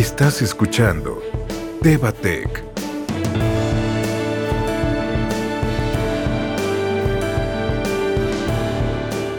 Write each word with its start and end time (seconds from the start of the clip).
Estás 0.00 0.40
escuchando 0.40 1.22
Tevatec. 1.82 2.64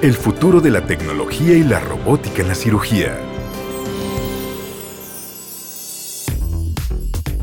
El 0.03 0.13
futuro 0.13 0.61
de 0.61 0.69
la 0.69 0.85
tecnología 0.85 1.57
y 1.57 1.63
la 1.63 1.79
robótica 1.79 2.43
en 2.43 2.47
la 2.49 2.53
cirugía. 2.53 3.17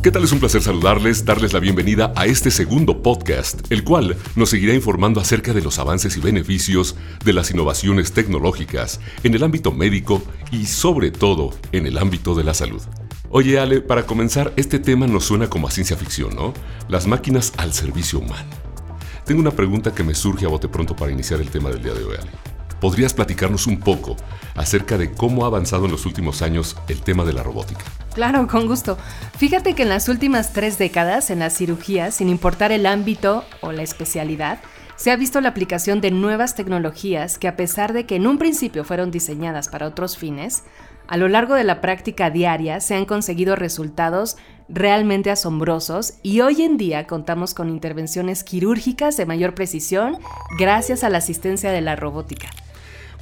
¿Qué 0.00 0.12
tal? 0.12 0.23
Es 0.23 0.30
un 0.30 0.39
placer 0.39 0.62
saludarles, 0.62 1.25
darles 1.25 1.53
la 1.53 1.59
bienvenida 1.59 2.12
a 2.14 2.27
este 2.27 2.53
segundo 2.53 3.03
podcast, 3.03 3.66
el 3.73 3.82
cual 3.82 4.16
nos 4.37 4.50
seguirá 4.50 4.75
informando 4.75 5.21
acerca 5.21 5.53
de 5.53 5.61
los 5.61 5.80
avances 5.80 6.16
y 6.16 6.21
beneficios 6.21 6.95
de 7.25 7.32
las 7.32 7.50
innovaciones 7.50 8.12
tecnológicas 8.12 9.00
en 9.25 9.35
el 9.35 9.43
ámbito 9.43 9.73
médico 9.73 10.23
y 10.53 10.66
sobre 10.66 11.11
todo 11.11 11.50
en 11.73 11.87
el 11.87 11.98
ámbito 11.98 12.37
de 12.37 12.45
la 12.45 12.55
salud. 12.55 12.80
Oye 13.30 13.59
Ale, 13.59 13.82
para 13.82 14.06
comenzar, 14.06 14.55
este 14.56 14.78
tema 14.78 15.06
nos 15.06 15.27
suena 15.27 15.50
como 15.50 15.69
a 15.69 15.70
ciencia 15.70 15.98
ficción, 15.98 16.34
¿no? 16.34 16.55
Las 16.88 17.06
máquinas 17.06 17.52
al 17.59 17.74
servicio 17.74 18.20
humano. 18.20 18.48
Tengo 19.27 19.42
una 19.42 19.50
pregunta 19.50 19.95
que 19.95 20.02
me 20.02 20.14
surge 20.14 20.46
a 20.46 20.48
bote 20.48 20.66
pronto 20.66 20.96
para 20.96 21.12
iniciar 21.12 21.38
el 21.42 21.50
tema 21.50 21.69
del 21.69 21.83
día 21.83 21.92
de 21.92 22.05
hoy, 22.05 22.16
Ale. 22.19 22.30
¿Podrías 22.80 23.12
platicarnos 23.12 23.66
un 23.66 23.80
poco 23.80 24.16
acerca 24.55 24.96
de 24.96 25.12
cómo 25.12 25.45
ha 25.45 25.48
avanzado 25.48 25.84
en 25.84 25.91
los 25.91 26.06
últimos 26.06 26.41
años 26.41 26.74
el 26.88 27.02
tema 27.02 27.27
de 27.27 27.34
la 27.34 27.42
robótica? 27.42 27.84
Claro, 28.14 28.46
con 28.46 28.66
gusto. 28.66 28.96
Fíjate 29.36 29.74
que 29.74 29.83
en 29.83 29.91
las 29.91 30.08
últimas 30.08 30.55
tres 30.55 30.78
décadas 30.78 31.28
en 31.28 31.41
la 31.41 31.50
cirugía, 31.50 32.10
sin 32.12 32.30
importar 32.30 32.72
el 32.72 32.86
ámbito 32.86 33.45
o 33.60 33.72
la 33.72 33.83
especialidad, 33.83 34.60
se 34.97 35.10
ha 35.10 35.16
visto 35.16 35.41
la 35.42 35.50
aplicación 35.50 36.00
de 36.00 36.10
nuevas 36.12 36.55
tecnologías 36.55 37.36
que 37.36 37.47
a 37.47 37.56
pesar 37.56 37.92
de 37.92 38.06
que 38.06 38.16
en 38.16 38.27
un 38.27 38.38
principio 38.38 38.84
fueron 38.84 39.10
diseñadas 39.10 39.69
para 39.69 39.86
otros 39.86 40.16
fines, 40.16 40.64
a 41.09 41.17
lo 41.17 41.27
largo 41.29 41.55
de 41.55 41.65
la 41.65 41.80
práctica 41.80 42.30
diaria 42.30 42.80
se 42.80 42.95
han 42.95 43.07
conseguido 43.07 43.57
resultados 43.57 44.37
realmente 44.69 45.31
asombrosos 45.31 46.15
y 46.23 46.41
hoy 46.41 46.62
en 46.62 46.77
día 46.77 47.06
contamos 47.06 47.55
con 47.55 47.70
intervenciones 47.70 48.45
quirúrgicas 48.45 49.17
de 49.17 49.25
mayor 49.25 49.55
precisión 49.55 50.19
gracias 50.59 51.03
a 51.05 51.09
la 51.09 51.19
asistencia 51.19 51.73
de 51.73 51.81
la 51.81 51.97
robótica. 51.97 52.50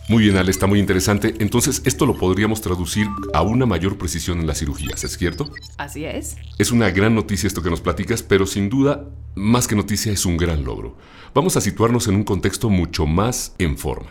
Muy 0.08 0.24
bien, 0.24 0.36
Ale, 0.36 0.50
está 0.50 0.68
muy 0.68 0.78
interesante. 0.78 1.34
Entonces, 1.40 1.82
esto 1.84 2.06
lo 2.06 2.16
podríamos 2.16 2.60
traducir 2.60 3.08
a 3.34 3.42
una 3.42 3.66
mayor 3.66 3.98
precisión 3.98 4.38
en 4.38 4.46
las 4.46 4.58
cirugías, 4.58 5.02
¿es 5.02 5.16
cierto? 5.18 5.50
Así 5.78 6.04
es. 6.04 6.36
Es 6.58 6.70
una 6.70 6.90
gran 6.90 7.16
noticia 7.16 7.48
esto 7.48 7.62
que 7.62 7.70
nos 7.70 7.80
platicas, 7.80 8.22
pero 8.22 8.46
sin 8.46 8.68
duda, 8.68 9.04
más 9.34 9.66
que 9.66 9.74
noticia, 9.74 10.12
es 10.12 10.24
un 10.24 10.36
gran 10.36 10.64
logro. 10.64 10.96
Vamos 11.34 11.56
a 11.56 11.60
situarnos 11.60 12.06
en 12.06 12.14
un 12.14 12.22
contexto 12.22 12.70
mucho 12.70 13.04
más 13.04 13.56
en 13.58 13.76
forma. 13.76 14.10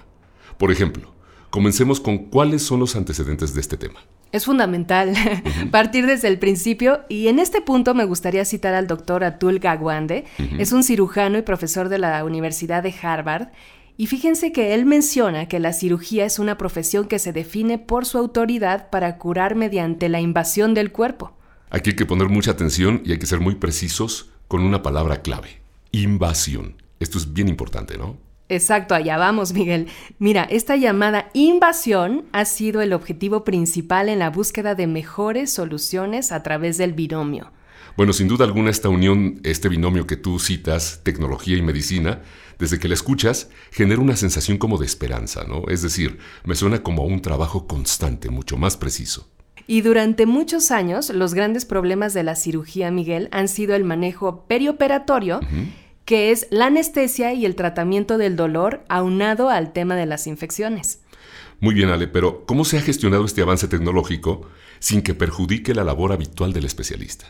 Por 0.58 0.70
ejemplo, 0.70 1.14
Comencemos 1.56 2.02
con 2.02 2.17
cuáles 2.17 2.64
son 2.64 2.81
los 2.81 2.98
antecedentes 2.98 3.53
de 3.53 3.61
este 3.61 3.78
tema. 3.78 4.02
Es 4.34 4.44
fundamental 4.44 5.14
partir 5.72 6.06
desde 6.06 6.28
el 6.28 6.38
principio 6.38 7.06
y 7.08 7.30
en 7.30 7.39
este 7.39 7.61
punto 7.61 7.94
me 7.94 8.03
gustaría 8.03 8.44
citar 8.44 8.73
al 8.73 8.88
doctor 8.88 9.23
Atul 9.23 9.59
Gawande. 9.59 10.26
Es 10.59 10.73
un 10.73 10.83
cirujano 10.83 11.38
y 11.38 11.44
profesor 11.44 11.88
de 11.88 11.98
la 11.98 12.26
Universidad 12.26 12.83
de 12.83 12.94
Harvard 13.02 13.53
y 13.95 14.08
fíjense 14.08 14.52
que 14.52 14.73
él 14.73 14.86
menciona 14.86 15.48
que 15.48 15.61
la 15.61 15.72
cirugía 15.72 16.26
es 16.26 16.39
una 16.39 16.58
profesión 16.58 17.08
que 17.08 17.20
se 17.20 17.31
define 17.31 17.80
por 17.80 18.06
su 18.06 18.17
autoridad 18.17 18.89
para 18.89 19.17
curar 19.17 19.56
mediante 19.56 20.09
la 20.09 20.20
invasión 20.20 20.73
del 20.73 20.92
cuerpo. 20.92 21.38
Aquí 21.70 21.92
hay 21.92 21.95
que 21.95 22.06
poner 22.06 22.28
mucha 22.28 22.52
atención 22.52 23.02
y 23.06 23.14
hay 23.14 23.17
que 23.17 23.28
ser 23.28 23.39
muy 23.39 23.56
precisos 23.56 24.30
con 24.50 24.61
una 24.61 24.83
palabra 24.83 25.22
clave, 25.22 25.61
invasión. 25.94 26.76
Esto 27.00 27.17
es 27.17 27.31
bien 27.31 27.48
importante, 27.48 27.98
¿no? 27.98 28.25
Exacto, 28.48 28.94
allá 28.94 29.18
vamos, 29.18 29.54
Miguel. 29.54 29.88
Mira, 30.20 30.44
esta 30.44 30.76
llamada 30.76 31.30
invasión 31.34 32.26
ha 32.32 32.46
sido 32.46 32.82
el 32.82 32.94
objetivo 32.94 33.44
principal 33.44 34.08
en 34.08 34.20
la 34.20 34.30
búsqueda 34.30 34.76
de 34.76 34.88
mejores 34.88 35.52
soluciones 35.52 36.32
a 36.32 36.44
través 36.44 36.78
del 36.78 36.94
binomio. 36.94 37.52
Bueno, 37.98 38.12
sin 38.12 38.28
duda 38.28 38.46
alguna 38.46 38.72
esta 38.72 38.90
unión, 38.90 39.40
este 39.44 39.70
binomio 39.70 40.06
que 40.06 40.18
tú 40.18 40.38
citas, 40.38 41.00
tecnología 41.04 41.58
y 41.58 41.61
medicina, 41.61 42.22
desde 42.60 42.78
que 42.78 42.88
la 42.88 42.94
escuchas, 42.94 43.50
genera 43.72 44.02
una 44.02 44.17
sensación 44.17 44.58
como 44.58 44.78
de 44.78 44.86
esperanza, 44.86 45.45
¿no? 45.48 45.64
Es 45.70 45.82
decir, 45.82 46.20
me 46.44 46.55
suena 46.55 46.84
como 46.84 47.04
a 47.04 47.05
un 47.05 47.22
trabajo 47.22 47.67
constante, 47.67 48.30
mucho 48.30 48.58
más 48.58 48.78
preciso. 48.78 49.30
Y 49.67 49.82
durante 49.82 50.26
muchos 50.26 50.72
años, 50.72 51.10
los 51.10 51.34
grandes 51.34 51.66
problemas 51.66 52.14
de 52.14 52.23
la 52.23 52.36
cirugía, 52.36 52.92
Miguel, 52.92 53.30
han 53.32 53.48
sido 53.48 53.76
el 53.76 53.84
manejo 53.84 54.45
perioperatorio, 54.45 55.39
que 56.05 56.32
es 56.32 56.48
la 56.52 56.67
anestesia 56.67 57.33
y 57.33 57.45
el 57.45 57.55
tratamiento 57.55 58.17
del 58.17 58.36
dolor 58.36 58.83
aunado 58.88 59.49
al 59.49 59.73
tema 59.73 59.95
de 59.95 60.05
las 60.05 60.27
infecciones. 60.27 60.99
Muy 61.60 61.73
bien, 61.73 61.89
Ale, 61.89 62.08
pero 62.08 62.45
¿cómo 62.45 62.64
se 62.64 62.77
ha 62.77 62.82
gestionado 62.82 63.26
este 63.26 63.42
avance 63.42 63.67
tecnológico 63.67 64.48
sin 64.80 65.02
que 65.02 65.16
perjudique 65.16 65.73
la 65.73 65.83
labor 65.83 66.11
habitual 66.11 66.54
del 66.54 66.66
especialista? 66.66 67.26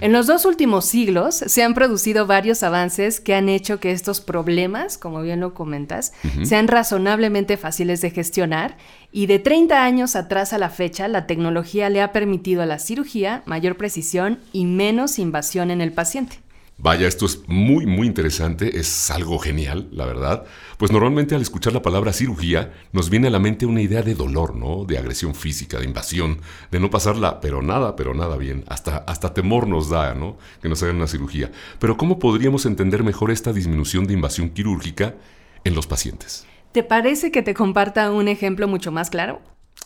En 0.00 0.12
los 0.12 0.26
dos 0.26 0.44
últimos 0.44 0.86
siglos 0.86 1.36
se 1.36 1.62
han 1.62 1.72
producido 1.72 2.26
varios 2.26 2.64
avances 2.64 3.20
que 3.20 3.34
han 3.34 3.48
hecho 3.48 3.78
que 3.78 3.92
estos 3.92 4.20
problemas, 4.20 4.98
como 4.98 5.22
bien 5.22 5.38
lo 5.38 5.54
comentas, 5.54 6.12
sean 6.42 6.66
razonablemente 6.66 7.56
fáciles 7.56 8.00
de 8.00 8.10
gestionar 8.10 8.76
y 9.12 9.26
de 9.26 9.38
30 9.38 9.84
años 9.84 10.16
atrás 10.16 10.52
a 10.52 10.58
la 10.58 10.68
fecha 10.68 11.06
la 11.06 11.26
tecnología 11.28 11.90
le 11.90 12.02
ha 12.02 12.12
permitido 12.12 12.62
a 12.62 12.66
la 12.66 12.80
cirugía 12.80 13.44
mayor 13.46 13.76
precisión 13.76 14.40
y 14.52 14.66
menos 14.66 15.20
invasión 15.20 15.70
en 15.70 15.80
el 15.80 15.92
paciente. 15.92 16.43
Vaya, 16.76 17.06
esto 17.06 17.24
es 17.24 17.40
muy, 17.46 17.86
muy 17.86 18.06
interesante, 18.06 18.78
es 18.78 19.10
algo 19.10 19.38
genial, 19.38 19.88
la 19.92 20.06
verdad. 20.06 20.44
Pues 20.76 20.90
normalmente 20.90 21.34
al 21.34 21.40
escuchar 21.40 21.72
la 21.72 21.82
palabra 21.82 22.12
cirugía 22.12 22.74
nos 22.92 23.10
viene 23.10 23.28
a 23.28 23.30
la 23.30 23.38
mente 23.38 23.64
una 23.64 23.80
idea 23.80 24.02
de 24.02 24.14
dolor, 24.14 24.56
¿no? 24.56 24.84
De 24.84 24.98
agresión 24.98 25.34
física, 25.36 25.78
de 25.78 25.84
invasión, 25.84 26.40
de 26.72 26.80
no 26.80 26.90
pasarla, 26.90 27.40
pero 27.40 27.62
nada, 27.62 27.94
pero 27.94 28.12
nada 28.12 28.36
bien. 28.36 28.64
Hasta, 28.66 28.98
hasta 28.98 29.32
temor 29.32 29.68
nos 29.68 29.88
da, 29.88 30.14
¿no? 30.14 30.36
Que 30.60 30.68
nos 30.68 30.82
hagan 30.82 30.96
una 30.96 31.06
cirugía. 31.06 31.52
Pero 31.78 31.96
¿cómo 31.96 32.18
podríamos 32.18 32.66
entender 32.66 33.04
mejor 33.04 33.30
esta 33.30 33.52
disminución 33.52 34.06
de 34.06 34.14
invasión 34.14 34.50
quirúrgica 34.50 35.14
en 35.62 35.74
los 35.74 35.86
pacientes? 35.86 36.44
¿Te 36.72 36.82
parece 36.82 37.30
que 37.30 37.42
te 37.42 37.54
comparta 37.54 38.10
un 38.10 38.26
ejemplo 38.26 38.66
mucho 38.66 38.90
más 38.90 39.10
claro? 39.10 39.40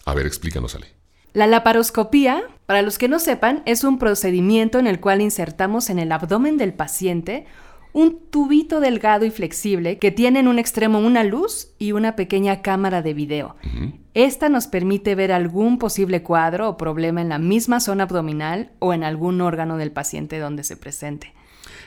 A 0.06 0.14
ver, 0.14 0.26
explícanos, 0.26 0.74
Ale. 0.74 0.86
La 1.32 1.46
laparoscopía, 1.46 2.42
para 2.66 2.82
los 2.82 2.98
que 2.98 3.08
no 3.08 3.18
sepan, 3.18 3.62
es 3.66 3.84
un 3.84 3.98
procedimiento 3.98 4.78
en 4.78 4.86
el 4.86 5.00
cual 5.00 5.20
insertamos 5.20 5.90
en 5.90 5.98
el 5.98 6.12
abdomen 6.12 6.56
del 6.56 6.72
paciente 6.72 7.46
un 7.92 8.18
tubito 8.30 8.80
delgado 8.80 9.24
y 9.24 9.30
flexible 9.30 9.98
que 9.98 10.10
tiene 10.10 10.40
en 10.40 10.48
un 10.48 10.58
extremo 10.58 10.98
una 10.98 11.24
luz 11.24 11.68
y 11.78 11.92
una 11.92 12.16
pequeña 12.16 12.62
cámara 12.62 13.02
de 13.02 13.14
video. 13.14 13.56
Esta 14.14 14.48
nos 14.48 14.66
permite 14.66 15.14
ver 15.14 15.32
algún 15.32 15.78
posible 15.78 16.22
cuadro 16.22 16.68
o 16.68 16.76
problema 16.76 17.22
en 17.22 17.28
la 17.28 17.38
misma 17.38 17.80
zona 17.80 18.04
abdominal 18.04 18.72
o 18.78 18.92
en 18.92 19.04
algún 19.04 19.40
órgano 19.40 19.78
del 19.78 19.90
paciente 19.90 20.38
donde 20.38 20.64
se 20.64 20.76
presente. 20.76 21.32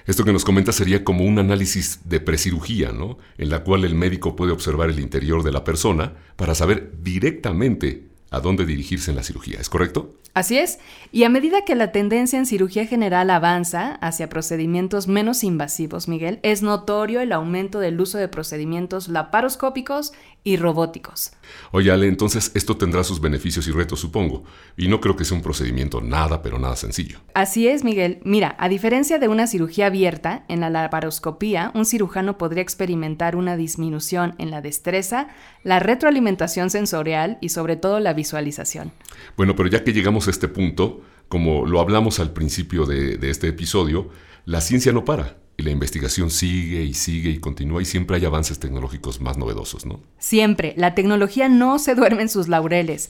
Esto 0.06 0.26
que 0.26 0.34
nos 0.34 0.44
comenta 0.44 0.72
sería 0.72 1.04
como 1.04 1.24
un 1.26 1.38
análisis 1.38 2.02
de 2.06 2.20
presirugía, 2.20 2.92
¿no? 2.92 3.18
En 3.38 3.50
la 3.50 3.64
cual 3.64 3.86
el 3.86 3.94
médico 3.94 4.36
puede 4.36 4.52
observar 4.52 4.90
el 4.90 5.00
interior 5.00 5.44
de 5.44 5.52
la 5.52 5.64
persona 5.64 6.14
para 6.36 6.56
saber 6.56 6.92
directamente 7.04 8.11
a 8.32 8.40
dónde 8.40 8.66
dirigirse 8.66 9.12
en 9.12 9.18
la 9.18 9.24
cirugía, 9.24 9.60
¿es 9.60 9.70
correcto? 9.70 10.16
Así 10.34 10.58
es, 10.58 10.80
y 11.12 11.26
a 11.26 11.30
medida 11.30 11.66
que 11.66 11.76
la 11.76 11.92
tendencia 11.92 12.40
en 12.40 12.46
cirugía 12.46 12.86
general 12.86 13.30
avanza 13.30 13.96
hacia 13.96 14.30
procedimientos 14.30 15.10
menos 15.10 15.44
invasivos, 15.44 16.08
Miguel, 16.08 16.40
es 16.42 16.62
notorio 16.62 17.20
el 17.20 17.34
aumento 17.34 17.82
del 17.82 18.00
uso 18.00 18.18
de 18.18 18.30
procedimientos 18.30 19.10
laparoscópicos 19.10 20.14
y 20.44 20.56
robóticos. 20.58 21.34
Oye, 21.72 21.92
Ale, 21.92 22.08
entonces 22.08 22.52
esto 22.56 22.78
tendrá 22.78 23.04
sus 23.04 23.20
beneficios 23.20 23.68
y 23.68 23.72
retos, 23.72 24.00
supongo, 24.00 24.44
y 24.76 24.88
no 24.88 25.02
creo 25.02 25.16
que 25.16 25.26
sea 25.26 25.38
un 25.38 25.44
procedimiento 25.44 26.02
nada, 26.02 26.42
pero 26.42 26.58
nada 26.58 26.76
sencillo. 26.76 27.20
Así 27.34 27.68
es, 27.68 27.84
Miguel. 27.84 28.22
Mira, 28.24 28.56
a 28.58 28.70
diferencia 28.70 29.20
de 29.20 29.28
una 29.28 29.46
cirugía 29.46 29.88
abierta, 29.88 30.46
en 30.48 30.62
la 30.62 30.70
laparoscopía, 30.70 31.72
un 31.76 31.86
cirujano 31.86 32.38
podría 32.38 32.64
experimentar 32.64 33.36
una 33.36 33.56
disminución 33.58 34.34
en 34.40 34.50
la 34.50 34.62
destreza, 34.62 35.28
la 35.64 35.80
retroalimentación 35.80 36.70
sensorial 36.70 37.38
y 37.42 37.50
sobre 37.50 37.76
todo 37.76 38.00
la 38.00 38.14
visualización. 38.22 38.92
Bueno, 39.36 39.56
pero 39.56 39.70
ya 39.70 39.84
que 39.84 39.94
llegamos 39.94 40.28
a 40.28 40.32
este 40.32 40.48
punto, 40.48 41.02
como 41.28 41.66
lo 41.66 41.80
hablamos 41.80 42.20
al 42.20 42.32
principio 42.32 42.86
de, 42.86 43.18
de 43.18 43.30
este 43.30 43.48
episodio, 43.48 44.10
la 44.46 44.62
ciencia 44.62 44.92
no 44.92 45.04
para 45.06 45.38
y 45.58 45.64
la 45.64 45.72
investigación 45.72 46.30
sigue 46.30 46.84
y 46.84 46.94
sigue 46.94 47.30
y 47.30 47.40
continúa 47.40 47.82
y 47.82 47.86
siempre 47.86 48.18
hay 48.18 48.26
avances 48.26 48.60
tecnológicos 48.60 49.22
más 49.22 49.38
novedosos, 49.38 49.86
¿no? 49.86 50.00
Siempre. 50.18 50.74
La 50.78 50.96
tecnología 50.96 51.50
no 51.50 51.80
se 51.80 51.96
duerme 51.96 52.24
en 52.24 52.30
sus 52.30 52.48
laureles 52.48 53.10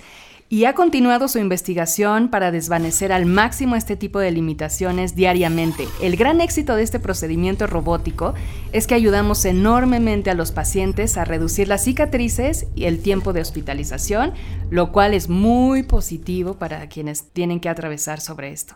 y 0.51 0.65
ha 0.65 0.75
continuado 0.75 1.29
su 1.29 1.39
investigación 1.39 2.27
para 2.27 2.51
desvanecer 2.51 3.13
al 3.13 3.25
máximo 3.25 3.77
este 3.77 3.95
tipo 3.95 4.19
de 4.19 4.31
limitaciones 4.31 5.15
diariamente. 5.15 5.87
El 6.01 6.17
gran 6.17 6.41
éxito 6.41 6.75
de 6.75 6.83
este 6.83 6.99
procedimiento 6.99 7.67
robótico 7.67 8.33
es 8.73 8.85
que 8.85 8.93
ayudamos 8.93 9.45
enormemente 9.45 10.29
a 10.29 10.33
los 10.33 10.51
pacientes 10.51 11.15
a 11.15 11.23
reducir 11.23 11.69
las 11.69 11.85
cicatrices 11.85 12.67
y 12.75 12.83
el 12.83 13.01
tiempo 13.01 13.31
de 13.31 13.39
hospitalización, 13.39 14.33
lo 14.69 14.91
cual 14.91 15.13
es 15.13 15.29
muy 15.29 15.83
positivo 15.83 16.59
para 16.59 16.89
quienes 16.89 17.31
tienen 17.31 17.61
que 17.61 17.69
atravesar 17.69 18.19
sobre 18.19 18.51
esto. 18.51 18.75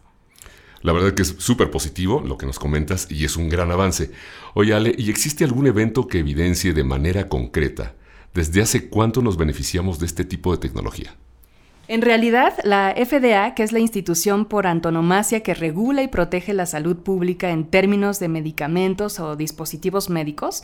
La 0.82 0.94
verdad 0.94 1.14
que 1.14 1.24
es 1.24 1.36
súper 1.40 1.72
positivo 1.72 2.24
lo 2.26 2.38
que 2.38 2.46
nos 2.46 2.58
comentas 2.58 3.06
y 3.12 3.26
es 3.26 3.36
un 3.36 3.50
gran 3.50 3.70
avance. 3.70 4.12
Oye 4.54 4.74
Ale, 4.74 4.96
¿y 4.98 5.10
existe 5.10 5.44
algún 5.44 5.68
evento 5.68 6.08
que 6.08 6.20
evidencie 6.20 6.72
de 6.72 6.86
manera 6.86 7.28
concreta 7.28 7.96
desde 8.34 8.62
hace 8.62 8.88
cuánto 8.88 9.22
nos 9.22 9.36
beneficiamos 9.36 10.00
de 10.00 10.06
este 10.06 10.24
tipo 10.24 10.54
de 10.54 10.60
tecnología? 10.60 11.18
En 11.88 12.02
realidad, 12.02 12.54
la 12.64 12.96
FDA, 12.98 13.54
que 13.54 13.62
es 13.62 13.72
la 13.72 13.80
institución 13.80 14.46
por 14.46 14.66
antonomasia 14.66 15.42
que 15.42 15.54
regula 15.54 16.02
y 16.02 16.08
protege 16.08 16.54
la 16.54 16.66
salud 16.66 16.98
pública 16.98 17.52
en 17.52 17.66
términos 17.66 18.20
de 18.20 18.28
medicamentos 18.28 19.20
o 19.20 19.36
dispositivos 19.36 20.10
médicos, 20.10 20.64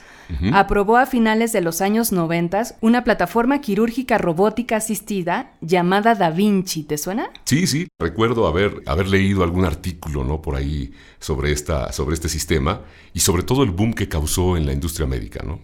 aprobó 0.54 0.98
a 0.98 1.06
finales 1.06 1.52
de 1.52 1.62
los 1.62 1.82
años 1.82 2.12
90 2.12 2.52
una 2.82 3.04
plataforma 3.04 3.62
quirúrgica 3.62 4.18
robótica 4.18 4.78
asistida 4.78 5.54
llamada 5.62 6.16
Da 6.16 6.32
Vinci. 6.32 6.84
¿Te 6.84 6.98
suena? 6.98 7.30
Sí, 7.46 7.68
sí, 7.68 7.88
recuerdo 8.00 8.48
haber, 8.48 8.82
haber 8.88 9.08
leído 9.08 9.44
algún 9.44 9.66
artículo 9.66 10.24
¿no? 10.24 10.42
por 10.42 10.56
ahí 10.56 10.92
sobre, 11.20 11.52
esta, 11.52 11.92
sobre 11.92 12.16
este 12.16 12.30
sistema 12.30 12.82
y 13.14 13.20
sobre 13.20 13.44
todo 13.44 13.64
el 13.64 13.72
boom 13.72 13.94
que 13.94 14.10
causó 14.10 14.58
en 14.58 14.66
la 14.66 14.74
industria 14.74 15.06
médica. 15.06 15.44
¿no? 15.46 15.60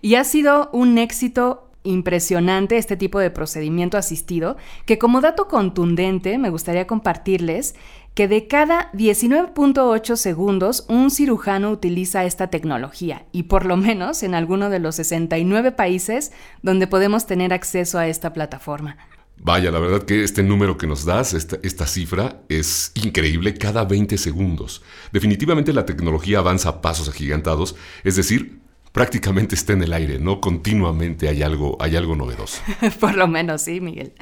Y 0.00 0.14
ha 0.14 0.24
sido 0.24 0.70
un 0.72 0.98
éxito 0.98 1.70
impresionante 1.84 2.76
este 2.76 2.96
tipo 2.96 3.20
de 3.20 3.30
procedimiento 3.30 3.96
asistido, 3.96 4.56
que 4.86 4.98
como 4.98 5.20
dato 5.20 5.46
contundente 5.46 6.38
me 6.38 6.50
gustaría 6.50 6.86
compartirles 6.86 7.74
que 8.14 8.28
de 8.28 8.46
cada 8.46 8.90
19.8 8.92 10.16
segundos 10.16 10.86
un 10.88 11.10
cirujano 11.10 11.70
utiliza 11.70 12.24
esta 12.24 12.48
tecnología 12.48 13.26
y 13.32 13.44
por 13.44 13.66
lo 13.66 13.76
menos 13.76 14.22
en 14.22 14.34
alguno 14.34 14.70
de 14.70 14.78
los 14.78 14.96
69 14.96 15.72
países 15.72 16.32
donde 16.62 16.86
podemos 16.86 17.26
tener 17.26 17.52
acceso 17.52 17.98
a 17.98 18.06
esta 18.08 18.32
plataforma. 18.32 18.96
Vaya, 19.36 19.70
la 19.70 19.80
verdad 19.80 20.04
que 20.04 20.22
este 20.22 20.42
número 20.42 20.78
que 20.78 20.86
nos 20.86 21.04
das, 21.04 21.34
esta, 21.34 21.86
cifra, 21.86 22.42
es 22.48 22.92
increíble 22.94 23.54
cada 23.54 23.84
20 23.84 24.16
segundos. 24.16 24.82
Definitivamente 25.12 25.72
la 25.72 25.84
tecnología 25.84 26.38
avanza 26.38 26.68
a 26.68 26.80
pasos 26.80 27.08
agigantados, 27.08 27.74
es 28.04 28.14
decir, 28.16 28.60
prácticamente 28.94 29.56
está 29.56 29.72
en 29.72 29.82
el 29.82 29.92
aire, 29.92 30.20
¿no? 30.20 30.40
Continuamente 30.40 31.28
hay 31.28 31.42
algo, 31.42 31.76
hay 31.80 31.96
algo 31.96 32.14
novedoso. 32.14 32.62
Por 33.00 33.16
lo 33.16 33.26
menos, 33.26 33.62
sí, 33.62 33.80
Miguel. 33.80 34.12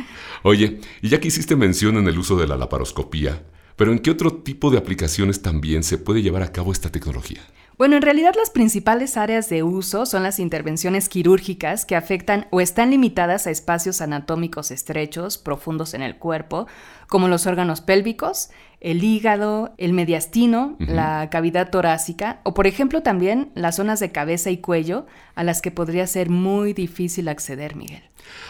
Oye, 0.42 0.80
y 1.02 1.10
ya 1.10 1.20
que 1.20 1.28
hiciste 1.28 1.56
mención 1.56 1.98
en 1.98 2.08
el 2.08 2.18
uso 2.18 2.36
de 2.36 2.46
la 2.46 2.56
laparoscopía, 2.56 3.42
¿pero 3.76 3.92
en 3.92 3.98
qué 3.98 4.10
otro 4.10 4.32
tipo 4.32 4.70
de 4.70 4.78
aplicaciones 4.78 5.42
también 5.42 5.82
se 5.82 5.98
puede 5.98 6.22
llevar 6.22 6.42
a 6.42 6.52
cabo 6.52 6.72
esta 6.72 6.90
tecnología? 6.90 7.42
Bueno, 7.78 7.96
en 7.96 8.02
realidad 8.02 8.34
las 8.36 8.50
principales 8.50 9.16
áreas 9.16 9.48
de 9.48 9.62
uso 9.62 10.04
son 10.04 10.22
las 10.22 10.38
intervenciones 10.38 11.08
quirúrgicas 11.08 11.86
que 11.86 11.96
afectan 11.96 12.46
o 12.50 12.60
están 12.60 12.90
limitadas 12.90 13.46
a 13.46 13.50
espacios 13.50 14.00
anatómicos 14.00 14.70
estrechos, 14.70 15.38
profundos 15.38 15.94
en 15.94 16.02
el 16.02 16.16
cuerpo, 16.16 16.66
como 17.08 17.28
los 17.28 17.46
órganos 17.46 17.80
pélvicos, 17.80 18.50
el 18.80 19.02
hígado, 19.02 19.74
el 19.78 19.92
mediastino, 19.92 20.76
la 20.78 21.28
cavidad 21.30 21.70
torácica 21.70 22.40
o 22.42 22.52
por 22.52 22.66
ejemplo 22.66 23.02
también 23.02 23.50
las 23.54 23.76
zonas 23.76 24.00
de 24.00 24.12
cabeza 24.12 24.50
y 24.50 24.58
cuello 24.58 25.06
a 25.34 25.44
las 25.44 25.62
que 25.62 25.70
podría 25.70 26.06
ser 26.06 26.28
muy 26.28 26.74
difícil 26.74 27.28
acceder, 27.28 27.74
Miguel. 27.76 28.02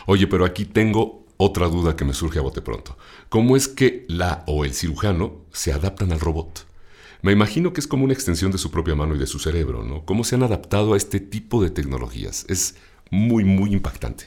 Oye, 0.07 0.27
pero 0.27 0.45
aquí 0.45 0.65
tengo 0.65 1.25
otra 1.37 1.69
duda 1.69 1.97
que 1.97 2.05
me 2.05 2.15
surge 2.15 2.39
a 2.39 2.43
bote 2.43 2.61
pronto. 2.61 2.97
¿Cómo 3.29 3.57
es 3.57 3.69
que 3.69 4.05
la 4.09 4.43
o 4.47 4.65
el 4.65 4.75
cirujano 4.75 5.43
se 5.53 5.73
adaptan 5.73 6.13
al 6.13 6.21
robot? 6.21 6.72
Me 7.23 7.31
imagino 7.31 7.73
que 7.73 7.81
es 7.81 7.87
como 7.87 8.03
una 8.03 8.15
extensión 8.15 8.51
de 8.51 8.59
su 8.59 8.73
propia 8.73 8.97
mano 8.97 9.15
y 9.15 9.19
de 9.19 9.29
su 9.29 9.39
cerebro, 9.39 9.85
¿no? 9.85 10.05
¿Cómo 10.05 10.25
se 10.25 10.35
han 10.35 10.43
adaptado 10.43 10.95
a 10.95 10.97
este 10.97 11.21
tipo 11.21 11.63
de 11.63 11.71
tecnologías? 11.71 12.45
Es 12.49 12.75
muy, 13.11 13.45
muy 13.45 13.73
impactante. 13.73 14.25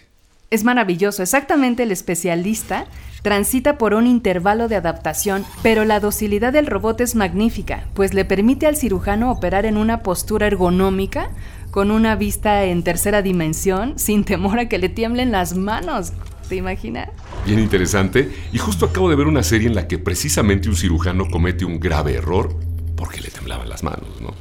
Es 0.50 0.64
maravilloso. 0.64 1.22
Exactamente 1.22 1.84
el 1.84 1.92
especialista 1.92 2.86
transita 3.22 3.78
por 3.78 3.96
un 3.96 4.08
intervalo 4.08 4.70
de 4.70 4.78
adaptación, 4.78 5.44
pero 5.62 5.84
la 5.84 6.00
docilidad 6.00 6.54
del 6.54 6.68
robot 6.68 7.02
es 7.02 7.16
magnífica, 7.16 7.84
pues 7.96 8.14
le 8.14 8.24
permite 8.24 8.66
al 8.66 8.78
cirujano 8.78 9.30
operar 9.30 9.66
en 9.66 9.76
una 9.76 10.02
postura 10.02 10.48
ergonómica, 10.48 11.32
con 11.72 11.92
una 11.92 12.16
vista 12.16 12.64
en 12.64 12.82
tercera 12.82 13.22
dimensión, 13.22 14.00
sin 14.00 14.24
temor 14.24 14.58
a 14.58 14.70
que 14.70 14.78
le 14.78 14.88
tiemblen 14.88 15.34
las 15.34 15.58
manos. 15.58 16.14
¿Te 16.48 16.56
imaginas? 16.56 17.10
Bien 17.46 17.60
interesante. 17.60 18.32
Y 18.54 18.58
justo 18.58 18.86
acabo 18.86 19.10
de 19.10 19.18
ver 19.18 19.28
una 19.28 19.44
serie 19.44 19.68
en 19.68 19.76
la 19.76 19.86
que 19.86 19.98
precisamente 19.98 20.70
un 20.70 20.78
cirujano 20.78 21.26
comete 21.30 21.66
un 21.66 21.80
grave 21.80 22.14
error 22.14 22.56
porque 22.96 23.22
le 23.22 23.30
temblaban 23.30 23.70
las 23.70 23.84
manos, 23.84 24.22
¿no? 24.22 24.34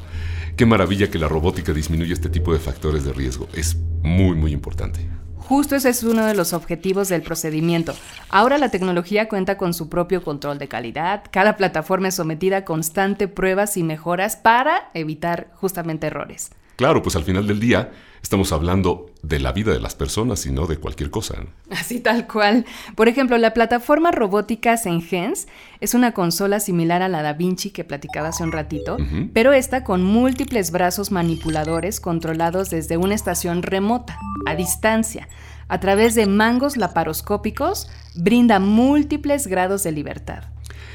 Qué 0.56 0.66
maravilla 0.66 1.10
que 1.10 1.18
la 1.18 1.28
robótica 1.28 1.72
disminuya 1.72 2.12
este 2.12 2.28
tipo 2.28 2.52
de 2.52 2.60
factores 2.60 3.04
de 3.04 3.12
riesgo. 3.12 3.48
Es 3.54 3.76
muy, 4.02 4.36
muy 4.36 4.52
importante. 4.52 5.08
Justo 5.36 5.76
ese 5.76 5.90
es 5.90 6.02
uno 6.04 6.24
de 6.24 6.34
los 6.34 6.54
objetivos 6.54 7.08
del 7.10 7.20
procedimiento. 7.20 7.94
Ahora 8.30 8.56
la 8.56 8.70
tecnología 8.70 9.28
cuenta 9.28 9.58
con 9.58 9.74
su 9.74 9.90
propio 9.90 10.22
control 10.22 10.58
de 10.58 10.68
calidad. 10.68 11.24
Cada 11.30 11.56
plataforma 11.56 12.08
es 12.08 12.14
sometida 12.14 12.58
a 12.58 12.64
constante 12.64 13.28
pruebas 13.28 13.76
y 13.76 13.82
mejoras 13.82 14.36
para 14.36 14.90
evitar 14.94 15.50
justamente 15.54 16.06
errores. 16.06 16.50
Claro, 16.76 17.02
pues 17.02 17.14
al 17.14 17.24
final 17.24 17.46
del 17.46 17.60
día 17.60 17.92
estamos 18.24 18.52
hablando 18.52 19.10
de 19.22 19.38
la 19.38 19.52
vida 19.52 19.72
de 19.72 19.80
las 19.80 19.94
personas 19.94 20.46
y 20.46 20.50
no 20.50 20.66
de 20.66 20.78
cualquier 20.78 21.10
cosa. 21.10 21.44
Así 21.70 22.00
tal 22.00 22.26
cual. 22.26 22.64
Por 22.96 23.06
ejemplo, 23.06 23.36
la 23.36 23.52
plataforma 23.52 24.12
robótica 24.12 24.78
Sengens 24.78 25.46
es 25.80 25.92
una 25.92 26.12
consola 26.12 26.58
similar 26.58 27.02
a 27.02 27.10
la 27.10 27.20
Da 27.20 27.34
Vinci 27.34 27.68
que 27.70 27.84
platicaba 27.84 28.28
hace 28.28 28.42
un 28.42 28.50
ratito, 28.50 28.96
pero 29.34 29.52
esta 29.52 29.84
con 29.84 30.02
múltiples 30.02 30.70
brazos 30.70 31.10
manipuladores 31.12 32.00
controlados 32.00 32.70
desde 32.70 32.96
una 32.96 33.14
estación 33.14 33.62
remota, 33.62 34.18
a 34.46 34.54
distancia. 34.56 35.28
A 35.68 35.78
través 35.80 36.14
de 36.14 36.26
mangos 36.26 36.78
laparoscópicos, 36.78 37.90
brinda 38.14 38.58
múltiples 38.58 39.46
grados 39.48 39.82
de 39.82 39.92
libertad. 39.92 40.44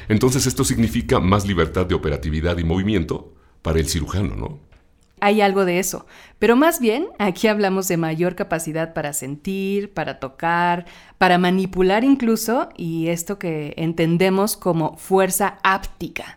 Entonces 0.08 0.46
esto 0.46 0.64
significa 0.64 1.20
más 1.20 1.46
libertad 1.46 1.86
de 1.86 1.94
operatividad 1.94 2.58
y 2.58 2.64
movimiento 2.64 3.34
para 3.62 3.78
el 3.78 3.86
cirujano, 3.86 4.34
¿no? 4.34 4.69
Hay 5.20 5.40
algo 5.40 5.64
de 5.64 5.78
eso. 5.78 6.06
Pero 6.38 6.56
más 6.56 6.80
bien, 6.80 7.08
aquí 7.18 7.48
hablamos 7.48 7.88
de 7.88 7.96
mayor 7.96 8.34
capacidad 8.34 8.94
para 8.94 9.12
sentir, 9.12 9.92
para 9.92 10.18
tocar, 10.18 10.86
para 11.18 11.38
manipular 11.38 12.04
incluso, 12.04 12.68
y 12.76 13.08
esto 13.08 13.38
que 13.38 13.74
entendemos 13.76 14.56
como 14.56 14.96
fuerza 14.96 15.58
áptica. 15.62 16.36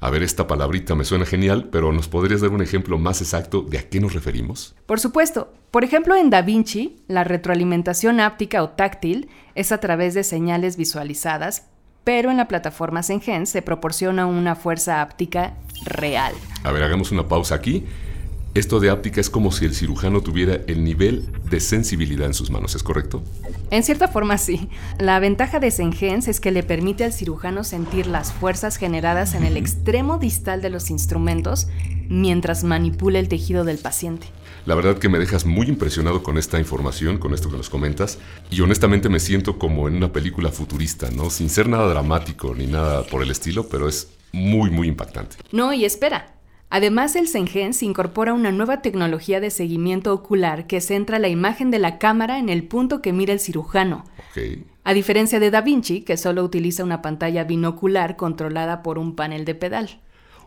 A 0.00 0.10
ver, 0.10 0.24
esta 0.24 0.48
palabrita 0.48 0.96
me 0.96 1.04
suena 1.04 1.24
genial, 1.24 1.68
pero 1.70 1.92
¿nos 1.92 2.08
podrías 2.08 2.40
dar 2.40 2.50
un 2.50 2.60
ejemplo 2.60 2.98
más 2.98 3.20
exacto 3.20 3.62
de 3.62 3.78
a 3.78 3.88
qué 3.88 4.00
nos 4.00 4.14
referimos? 4.14 4.74
Por 4.84 4.98
supuesto. 4.98 5.52
Por 5.70 5.84
ejemplo, 5.84 6.16
en 6.16 6.28
Da 6.28 6.42
Vinci, 6.42 6.96
la 7.06 7.22
retroalimentación 7.22 8.18
áptica 8.18 8.64
o 8.64 8.70
táctil 8.70 9.30
es 9.54 9.70
a 9.70 9.78
través 9.78 10.14
de 10.14 10.24
señales 10.24 10.76
visualizadas, 10.76 11.68
pero 12.02 12.32
en 12.32 12.36
la 12.36 12.48
plataforma 12.48 13.04
Sengen 13.04 13.46
se 13.46 13.62
proporciona 13.62 14.26
una 14.26 14.56
fuerza 14.56 15.02
áptica 15.02 15.54
real. 15.84 16.34
A 16.64 16.72
ver, 16.72 16.82
hagamos 16.82 17.12
una 17.12 17.28
pausa 17.28 17.54
aquí 17.54 17.86
esto 18.54 18.80
de 18.80 18.90
áptica 18.90 19.20
es 19.20 19.30
como 19.30 19.50
si 19.50 19.64
el 19.64 19.74
cirujano 19.74 20.20
tuviera 20.20 20.60
el 20.66 20.84
nivel 20.84 21.24
de 21.48 21.58
sensibilidad 21.58 22.26
en 22.26 22.34
sus 22.34 22.50
manos, 22.50 22.74
¿es 22.74 22.82
correcto? 22.82 23.22
En 23.70 23.82
cierta 23.82 24.08
forma 24.08 24.36
sí. 24.36 24.68
La 24.98 25.18
ventaja 25.20 25.58
de 25.58 25.70
Sengens 25.70 26.28
es 26.28 26.38
que 26.38 26.50
le 26.50 26.62
permite 26.62 27.04
al 27.04 27.14
cirujano 27.14 27.64
sentir 27.64 28.06
las 28.06 28.32
fuerzas 28.32 28.76
generadas 28.76 29.34
en 29.34 29.44
el 29.44 29.56
extremo 29.56 30.18
distal 30.18 30.60
de 30.60 30.68
los 30.68 30.90
instrumentos 30.90 31.68
mientras 32.08 32.62
manipula 32.62 33.18
el 33.18 33.28
tejido 33.28 33.64
del 33.64 33.78
paciente. 33.78 34.26
La 34.66 34.74
verdad 34.74 34.98
que 34.98 35.08
me 35.08 35.18
dejas 35.18 35.46
muy 35.46 35.66
impresionado 35.66 36.22
con 36.22 36.36
esta 36.36 36.58
información, 36.58 37.18
con 37.18 37.32
esto 37.34 37.50
que 37.50 37.56
nos 37.56 37.70
comentas, 37.70 38.18
y 38.50 38.60
honestamente 38.60 39.08
me 39.08 39.18
siento 39.18 39.58
como 39.58 39.88
en 39.88 39.96
una 39.96 40.12
película 40.12 40.50
futurista, 40.50 41.10
¿no? 41.10 41.30
Sin 41.30 41.48
ser 41.48 41.68
nada 41.68 41.88
dramático 41.88 42.54
ni 42.54 42.66
nada 42.66 43.02
por 43.04 43.22
el 43.22 43.30
estilo, 43.30 43.66
pero 43.68 43.88
es 43.88 44.08
muy, 44.30 44.70
muy 44.70 44.88
impactante. 44.88 45.36
No, 45.50 45.72
y 45.72 45.84
espera, 45.84 46.34
Además, 46.74 47.16
el 47.16 47.28
Sengens 47.28 47.82
incorpora 47.82 48.32
una 48.32 48.50
nueva 48.50 48.80
tecnología 48.80 49.40
de 49.40 49.50
seguimiento 49.50 50.14
ocular 50.14 50.66
que 50.66 50.80
centra 50.80 51.18
la 51.18 51.28
imagen 51.28 51.70
de 51.70 51.78
la 51.78 51.98
cámara 51.98 52.38
en 52.38 52.48
el 52.48 52.64
punto 52.64 53.02
que 53.02 53.12
mira 53.12 53.34
el 53.34 53.40
cirujano. 53.40 54.06
A 54.82 54.94
diferencia 54.94 55.38
de 55.38 55.50
Da 55.50 55.60
Vinci, 55.60 56.00
que 56.00 56.16
solo 56.16 56.42
utiliza 56.42 56.82
una 56.82 57.02
pantalla 57.02 57.44
binocular 57.44 58.16
controlada 58.16 58.82
por 58.82 58.98
un 58.98 59.14
panel 59.14 59.44
de 59.44 59.54
pedal. 59.54 60.00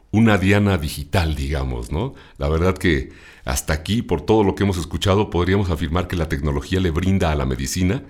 Una 0.09 0.39
diana 0.39 0.79
digital, 0.79 1.35
digamos, 1.35 1.91
¿no? 1.91 2.15
La 2.39 2.49
verdad 2.49 2.75
que 2.75 3.11
hasta 3.43 3.73
aquí, 3.73 4.01
por 4.01 4.21
todo 4.21 4.43
lo 4.43 4.55
que 4.55 4.63
hemos 4.63 4.77
escuchado, 4.77 5.29
podríamos 5.29 5.69
afirmar 5.69 6.07
que 6.07 6.15
la 6.15 6.27
tecnología 6.27 6.79
le 6.79 6.89
brinda 6.89 7.31
a 7.31 7.35
la 7.35 7.45
medicina 7.45 8.01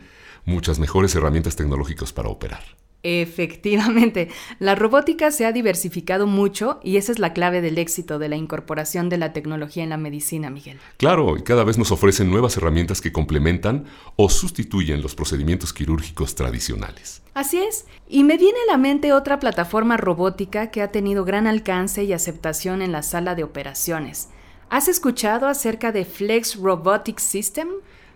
muchas 0.46 0.80
mejores 0.80 1.14
herramientas 1.16 1.58
tecnológicas 1.58 2.14
para 2.14 2.30
operar. 2.30 2.64
Efectivamente, 3.08 4.30
la 4.58 4.74
robótica 4.74 5.30
se 5.30 5.46
ha 5.46 5.52
diversificado 5.52 6.26
mucho 6.26 6.80
y 6.84 6.98
esa 6.98 7.12
es 7.12 7.20
la 7.20 7.34
clave 7.34 7.62
del 7.62 7.78
éxito 7.78 8.18
de 8.18 8.30
la 8.30 8.36
incorporación 8.36 9.10
de 9.10 9.20
la 9.20 9.32
tecnología 9.32 9.84
en 9.84 9.92
la 9.92 9.98
medicina, 9.98 10.50
Miguel. 10.50 10.80
Claro, 10.98 11.38
y 11.38 11.44
cada 11.44 11.64
vez 11.64 11.78
nos 11.78 11.92
ofrecen 11.92 12.32
nuevas 12.32 12.58
herramientas 12.58 13.02
que 13.02 13.12
complementan 13.12 13.86
o 14.16 14.28
sustituyen 14.28 15.04
los 15.04 15.14
procedimientos 15.14 15.72
quirúrgicos 15.72 16.34
tradicionales. 16.34 17.22
Así 17.36 17.60
es, 17.60 17.86
y 18.10 18.24
me 18.24 18.38
viene 18.38 18.58
a 18.68 18.72
la 18.72 18.80
mente 18.80 19.14
otra 19.14 19.40
plataforma 19.40 19.98
robótica 19.98 20.72
que 20.72 20.82
ha 20.82 20.92
tenido 20.92 21.26
gran 21.26 21.46
alcance 21.46 22.04
y 22.06 22.12
aceptación 22.12 22.82
en 22.82 22.92
la 22.92 23.04
sala 23.04 23.36
de 23.36 23.44
operaciones. 23.44 24.30
¿Has 24.72 24.88
escuchado 24.88 25.48
acerca 25.48 25.92
de 25.92 26.06
Flex 26.06 26.56
Robotic 26.56 27.20
System? 27.20 27.68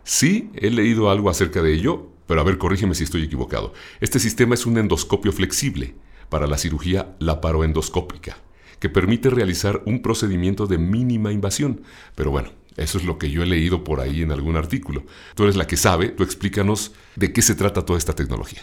Sí, 0.04 0.50
he 0.56 0.72
leído 0.72 1.12
algo 1.12 1.30
acerca 1.30 1.62
de 1.62 1.76
ello, 1.76 2.08
pero 2.30 2.42
a 2.42 2.44
ver, 2.44 2.60
corrígeme 2.60 2.94
si 2.94 3.06
estoy 3.06 3.24
equivocado. 3.24 3.74
Este 4.02 4.20
sistema 4.20 4.54
es 4.54 4.68
un 4.68 4.78
endoscopio 4.78 5.32
flexible 5.32 5.96
para 6.30 6.46
la 6.46 6.60
cirugía 6.60 7.16
laparoendoscópica, 7.18 8.38
que 8.78 8.88
permite 8.88 9.32
realizar 9.32 9.82
un 9.88 10.04
procedimiento 10.04 10.68
de 10.68 10.78
mínima 10.78 11.32
invasión. 11.32 11.82
Pero 12.14 12.30
bueno, 12.30 12.52
eso 12.78 13.00
es 13.00 13.04
lo 13.04 13.18
que 13.18 13.32
yo 13.32 13.42
he 13.42 13.48
leído 13.48 13.84
por 13.84 14.00
ahí 14.00 14.22
en 14.22 14.32
algún 14.32 14.58
artículo. 14.58 15.06
Tú 15.34 15.42
eres 15.42 15.56
la 15.56 15.66
que 15.66 15.76
sabe, 15.76 16.10
tú 16.10 16.22
explícanos 16.22 16.94
de 17.16 17.34
qué 17.34 17.42
se 17.42 17.56
trata 17.56 17.84
toda 17.84 17.98
esta 17.98 18.14
tecnología. 18.14 18.62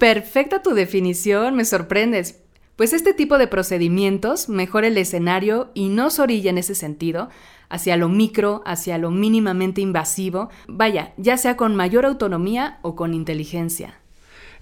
perfecta 0.00 0.60
tu 0.60 0.70
definición, 0.70 1.54
me 1.54 1.64
sorprendes. 1.64 2.40
Pues 2.74 2.92
este 2.92 3.14
tipo 3.14 3.38
de 3.38 3.46
procedimientos 3.46 4.48
mejora 4.48 4.88
el 4.88 4.98
escenario 4.98 5.70
y 5.74 5.88
nos 5.88 6.18
orilla 6.18 6.50
en 6.50 6.58
ese 6.58 6.74
sentido 6.74 7.30
hacia 7.68 7.96
lo 7.96 8.08
micro, 8.08 8.62
hacia 8.66 8.98
lo 8.98 9.10
mínimamente 9.10 9.80
invasivo, 9.80 10.50
vaya, 10.68 11.12
ya 11.16 11.36
sea 11.36 11.56
con 11.56 11.76
mayor 11.76 12.06
autonomía 12.06 12.78
o 12.82 12.96
con 12.96 13.14
inteligencia. 13.14 14.00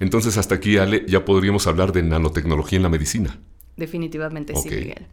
Entonces 0.01 0.37
hasta 0.37 0.57
aquí, 0.57 0.79
Ale, 0.79 1.05
ya 1.07 1.25
podríamos 1.25 1.67
hablar 1.67 1.93
de 1.93 2.03
nanotecnología 2.03 2.77
en 2.77 2.83
la 2.83 2.89
medicina. 2.89 3.39
Definitivamente 3.77 4.55
sí, 4.57 4.69
Miguel. 4.69 5.07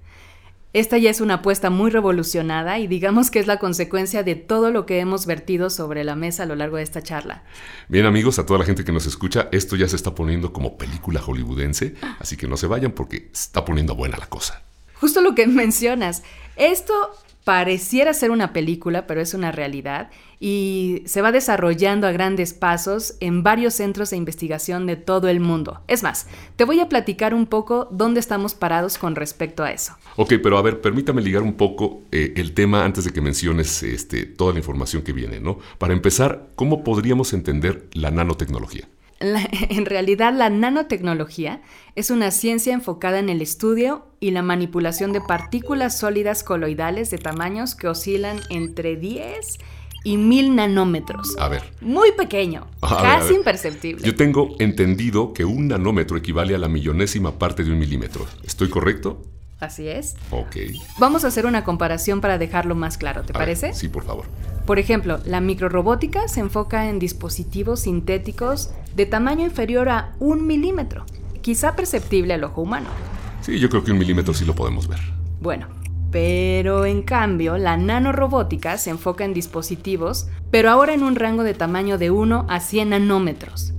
Esta 0.71 0.99
ya 0.99 1.09
es 1.09 1.19
una 1.19 1.35
apuesta 1.35 1.71
muy 1.71 1.89
revolucionada 1.89 2.77
y 2.77 2.85
digamos 2.85 3.31
que 3.31 3.39
es 3.39 3.47
la 3.47 3.57
consecuencia 3.57 4.21
de 4.21 4.35
todo 4.35 4.69
lo 4.69 4.85
que 4.85 4.99
hemos 4.99 5.25
vertido 5.25 5.71
sobre 5.71 6.03
la 6.03 6.15
mesa 6.15 6.43
a 6.43 6.45
lo 6.45 6.55
largo 6.55 6.77
de 6.77 6.83
esta 6.83 7.01
charla. 7.01 7.43
Bien 7.87 8.05
amigos, 8.05 8.37
a 8.37 8.45
toda 8.45 8.59
la 8.59 8.65
gente 8.65 8.83
que 8.83 8.91
nos 8.91 9.07
escucha, 9.07 9.49
esto 9.51 9.75
ya 9.75 9.87
se 9.87 9.95
está 9.95 10.13
poniendo 10.13 10.53
como 10.53 10.77
película 10.77 11.21
hollywoodense, 11.21 11.95
así 12.19 12.37
que 12.37 12.47
no 12.47 12.55
se 12.55 12.67
vayan 12.67 12.91
porque 12.91 13.29
está 13.33 13.65
poniendo 13.65 13.95
buena 13.95 14.17
la 14.17 14.27
cosa. 14.27 14.61
Justo 14.99 15.21
lo 15.21 15.33
que 15.33 15.47
mencionas, 15.47 16.21
esto 16.55 17.15
pareciera 17.43 18.13
ser 18.13 18.31
una 18.31 18.53
película, 18.53 19.07
pero 19.07 19.21
es 19.21 19.33
una 19.33 19.51
realidad, 19.51 20.09
y 20.39 21.03
se 21.05 21.21
va 21.21 21.31
desarrollando 21.31 22.07
a 22.07 22.11
grandes 22.11 22.53
pasos 22.53 23.15
en 23.19 23.43
varios 23.43 23.73
centros 23.73 24.11
de 24.11 24.17
investigación 24.17 24.85
de 24.85 24.95
todo 24.95 25.27
el 25.27 25.39
mundo. 25.39 25.81
Es 25.87 26.03
más, 26.03 26.27
te 26.55 26.63
voy 26.63 26.79
a 26.79 26.89
platicar 26.89 27.33
un 27.33 27.45
poco 27.45 27.87
dónde 27.91 28.19
estamos 28.19 28.53
parados 28.53 28.97
con 28.97 29.15
respecto 29.15 29.63
a 29.63 29.71
eso. 29.71 29.93
Ok, 30.15 30.35
pero 30.41 30.57
a 30.57 30.61
ver, 30.61 30.79
permítame 30.79 31.21
ligar 31.21 31.41
un 31.41 31.53
poco 31.53 32.01
eh, 32.11 32.33
el 32.35 32.53
tema 32.53 32.85
antes 32.85 33.03
de 33.03 33.11
que 33.11 33.21
menciones 33.21 33.83
este, 33.83 34.25
toda 34.25 34.53
la 34.53 34.59
información 34.59 35.01
que 35.01 35.13
viene, 35.13 35.39
¿no? 35.39 35.57
Para 35.77 35.93
empezar, 35.93 36.49
¿cómo 36.55 36.83
podríamos 36.83 37.33
entender 37.33 37.87
la 37.93 38.11
nanotecnología? 38.11 38.87
en 39.69 39.85
realidad 39.85 40.33
la 40.33 40.49
nanotecnología 40.49 41.61
es 41.95 42.09
una 42.09 42.31
ciencia 42.31 42.73
enfocada 42.73 43.19
en 43.19 43.29
el 43.29 43.41
estudio 43.41 44.05
y 44.19 44.31
la 44.31 44.41
manipulación 44.41 45.11
de 45.11 45.21
partículas 45.21 45.97
sólidas 45.97 46.43
coloidales 46.43 47.11
de 47.11 47.17
tamaños 47.17 47.75
que 47.75 47.87
oscilan 47.87 48.39
entre 48.49 48.95
10 48.95 49.59
y 50.03 50.17
1000 50.17 50.55
nanómetros. 50.55 51.35
A 51.39 51.49
ver. 51.49 51.63
Muy 51.81 52.11
pequeño, 52.13 52.67
casi 52.81 53.33
imperceptible. 53.33 54.05
Yo 54.05 54.15
tengo 54.15 54.55
entendido 54.59 55.33
que 55.33 55.43
un 55.43 55.67
nanómetro 55.67 56.17
equivale 56.17 56.55
a 56.55 56.57
la 56.57 56.69
millonésima 56.69 57.37
parte 57.37 57.63
de 57.63 57.71
un 57.71 57.79
milímetro. 57.79 58.25
¿Estoy 58.43 58.69
correcto? 58.69 59.21
Así 59.59 59.87
es. 59.87 60.15
Ok. 60.31 60.55
Vamos 60.99 61.25
a 61.25 61.27
hacer 61.27 61.45
una 61.45 61.63
comparación 61.63 62.21
para 62.21 62.37
dejarlo 62.37 62.75
más 62.75 62.97
claro, 62.97 63.23
¿te 63.23 63.33
parece? 63.33 63.73
sí, 63.73 63.89
por 63.89 64.03
favor. 64.03 64.25
Por 64.65 64.79
ejemplo, 64.79 65.19
la 65.25 65.41
microrobótica 65.41 66.27
se 66.27 66.39
enfoca 66.39 66.89
en 66.89 66.99
dispositivos 66.99 67.81
sintéticos 67.81 68.71
de 68.95 69.05
tamaño 69.05 69.45
inferior 69.45 69.89
a 69.89 70.13
un 70.19 70.45
milímetro, 70.45 71.05
quizá 71.41 71.75
perceptible 71.75 72.35
al 72.35 72.43
ojo 72.43 72.61
humano. 72.61 72.89
Sí, 73.41 73.59
yo 73.59 73.69
creo 73.69 73.83
que 73.83 73.91
un 73.91 73.97
milímetro 73.97 74.33
sí 74.33 74.45
lo 74.45 74.53
podemos 74.53 74.87
ver. 74.87 74.99
Bueno, 75.41 75.67
pero 76.11 76.85
en 76.85 77.01
cambio, 77.01 77.57
la 77.57 77.77
nanorobótica 77.77 78.77
se 78.77 78.89
enfoca 78.89 79.25
en 79.25 79.33
dispositivos, 79.33 80.27
pero 80.51 80.69
ahora 80.69 80.93
en 80.93 81.03
un 81.03 81.15
rango 81.15 81.43
de 81.43 81.53
tamaño 81.53 81.97
de 81.97 82.11
1 82.11 82.45
a 82.49 82.59
100 82.59 82.89
nanómetros. 82.89 83.73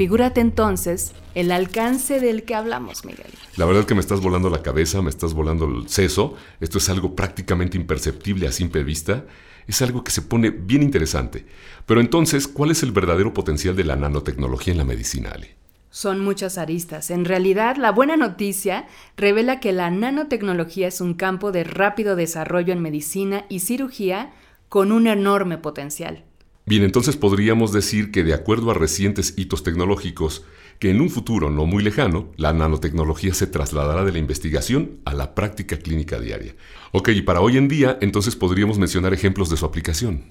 Figúrate 0.00 0.40
entonces 0.40 1.12
el 1.34 1.52
alcance 1.52 2.20
del 2.20 2.44
que 2.44 2.54
hablamos, 2.54 3.04
Miguel. 3.04 3.26
La 3.58 3.66
verdad 3.66 3.84
que 3.84 3.94
me 3.94 4.00
estás 4.00 4.22
volando 4.22 4.48
la 4.48 4.62
cabeza, 4.62 5.02
me 5.02 5.10
estás 5.10 5.34
volando 5.34 5.66
el 5.66 5.90
seso. 5.90 6.36
Esto 6.58 6.78
es 6.78 6.88
algo 6.88 7.14
prácticamente 7.14 7.76
imperceptible 7.76 8.48
a 8.48 8.52
simple 8.52 8.82
vista 8.82 9.26
es 9.66 9.82
algo 9.82 10.02
que 10.02 10.10
se 10.10 10.22
pone 10.22 10.48
bien 10.48 10.82
interesante. 10.82 11.44
Pero 11.84 12.00
entonces, 12.00 12.48
¿cuál 12.48 12.70
es 12.70 12.82
el 12.82 12.92
verdadero 12.92 13.34
potencial 13.34 13.76
de 13.76 13.84
la 13.84 13.94
nanotecnología 13.94 14.72
en 14.72 14.78
la 14.78 14.84
medicina, 14.84 15.32
Ale? 15.34 15.54
Son 15.90 16.18
muchas 16.18 16.56
aristas. 16.56 17.10
En 17.10 17.26
realidad, 17.26 17.76
la 17.76 17.92
buena 17.92 18.16
noticia 18.16 18.86
revela 19.18 19.60
que 19.60 19.72
la 19.72 19.90
nanotecnología 19.90 20.88
es 20.88 21.02
un 21.02 21.12
campo 21.12 21.52
de 21.52 21.64
rápido 21.64 22.16
desarrollo 22.16 22.72
en 22.72 22.80
medicina 22.80 23.44
y 23.50 23.60
cirugía 23.60 24.32
con 24.70 24.92
un 24.92 25.08
enorme 25.08 25.58
potencial. 25.58 26.24
Bien, 26.70 26.84
entonces 26.84 27.16
podríamos 27.16 27.72
decir 27.72 28.12
que 28.12 28.22
de 28.22 28.32
acuerdo 28.32 28.70
a 28.70 28.74
recientes 28.74 29.34
hitos 29.36 29.64
tecnológicos, 29.64 30.44
que 30.78 30.90
en 30.90 31.00
un 31.00 31.10
futuro 31.10 31.50
no 31.50 31.66
muy 31.66 31.82
lejano, 31.82 32.28
la 32.36 32.52
nanotecnología 32.52 33.34
se 33.34 33.48
trasladará 33.48 34.04
de 34.04 34.12
la 34.12 34.18
investigación 34.18 35.00
a 35.04 35.12
la 35.12 35.34
práctica 35.34 35.78
clínica 35.78 36.20
diaria. 36.20 36.54
Ok, 36.92 37.08
y 37.08 37.22
para 37.22 37.40
hoy 37.40 37.56
en 37.56 37.66
día, 37.66 37.98
entonces 38.00 38.36
podríamos 38.36 38.78
mencionar 38.78 39.12
ejemplos 39.12 39.50
de 39.50 39.56
su 39.56 39.66
aplicación. 39.66 40.26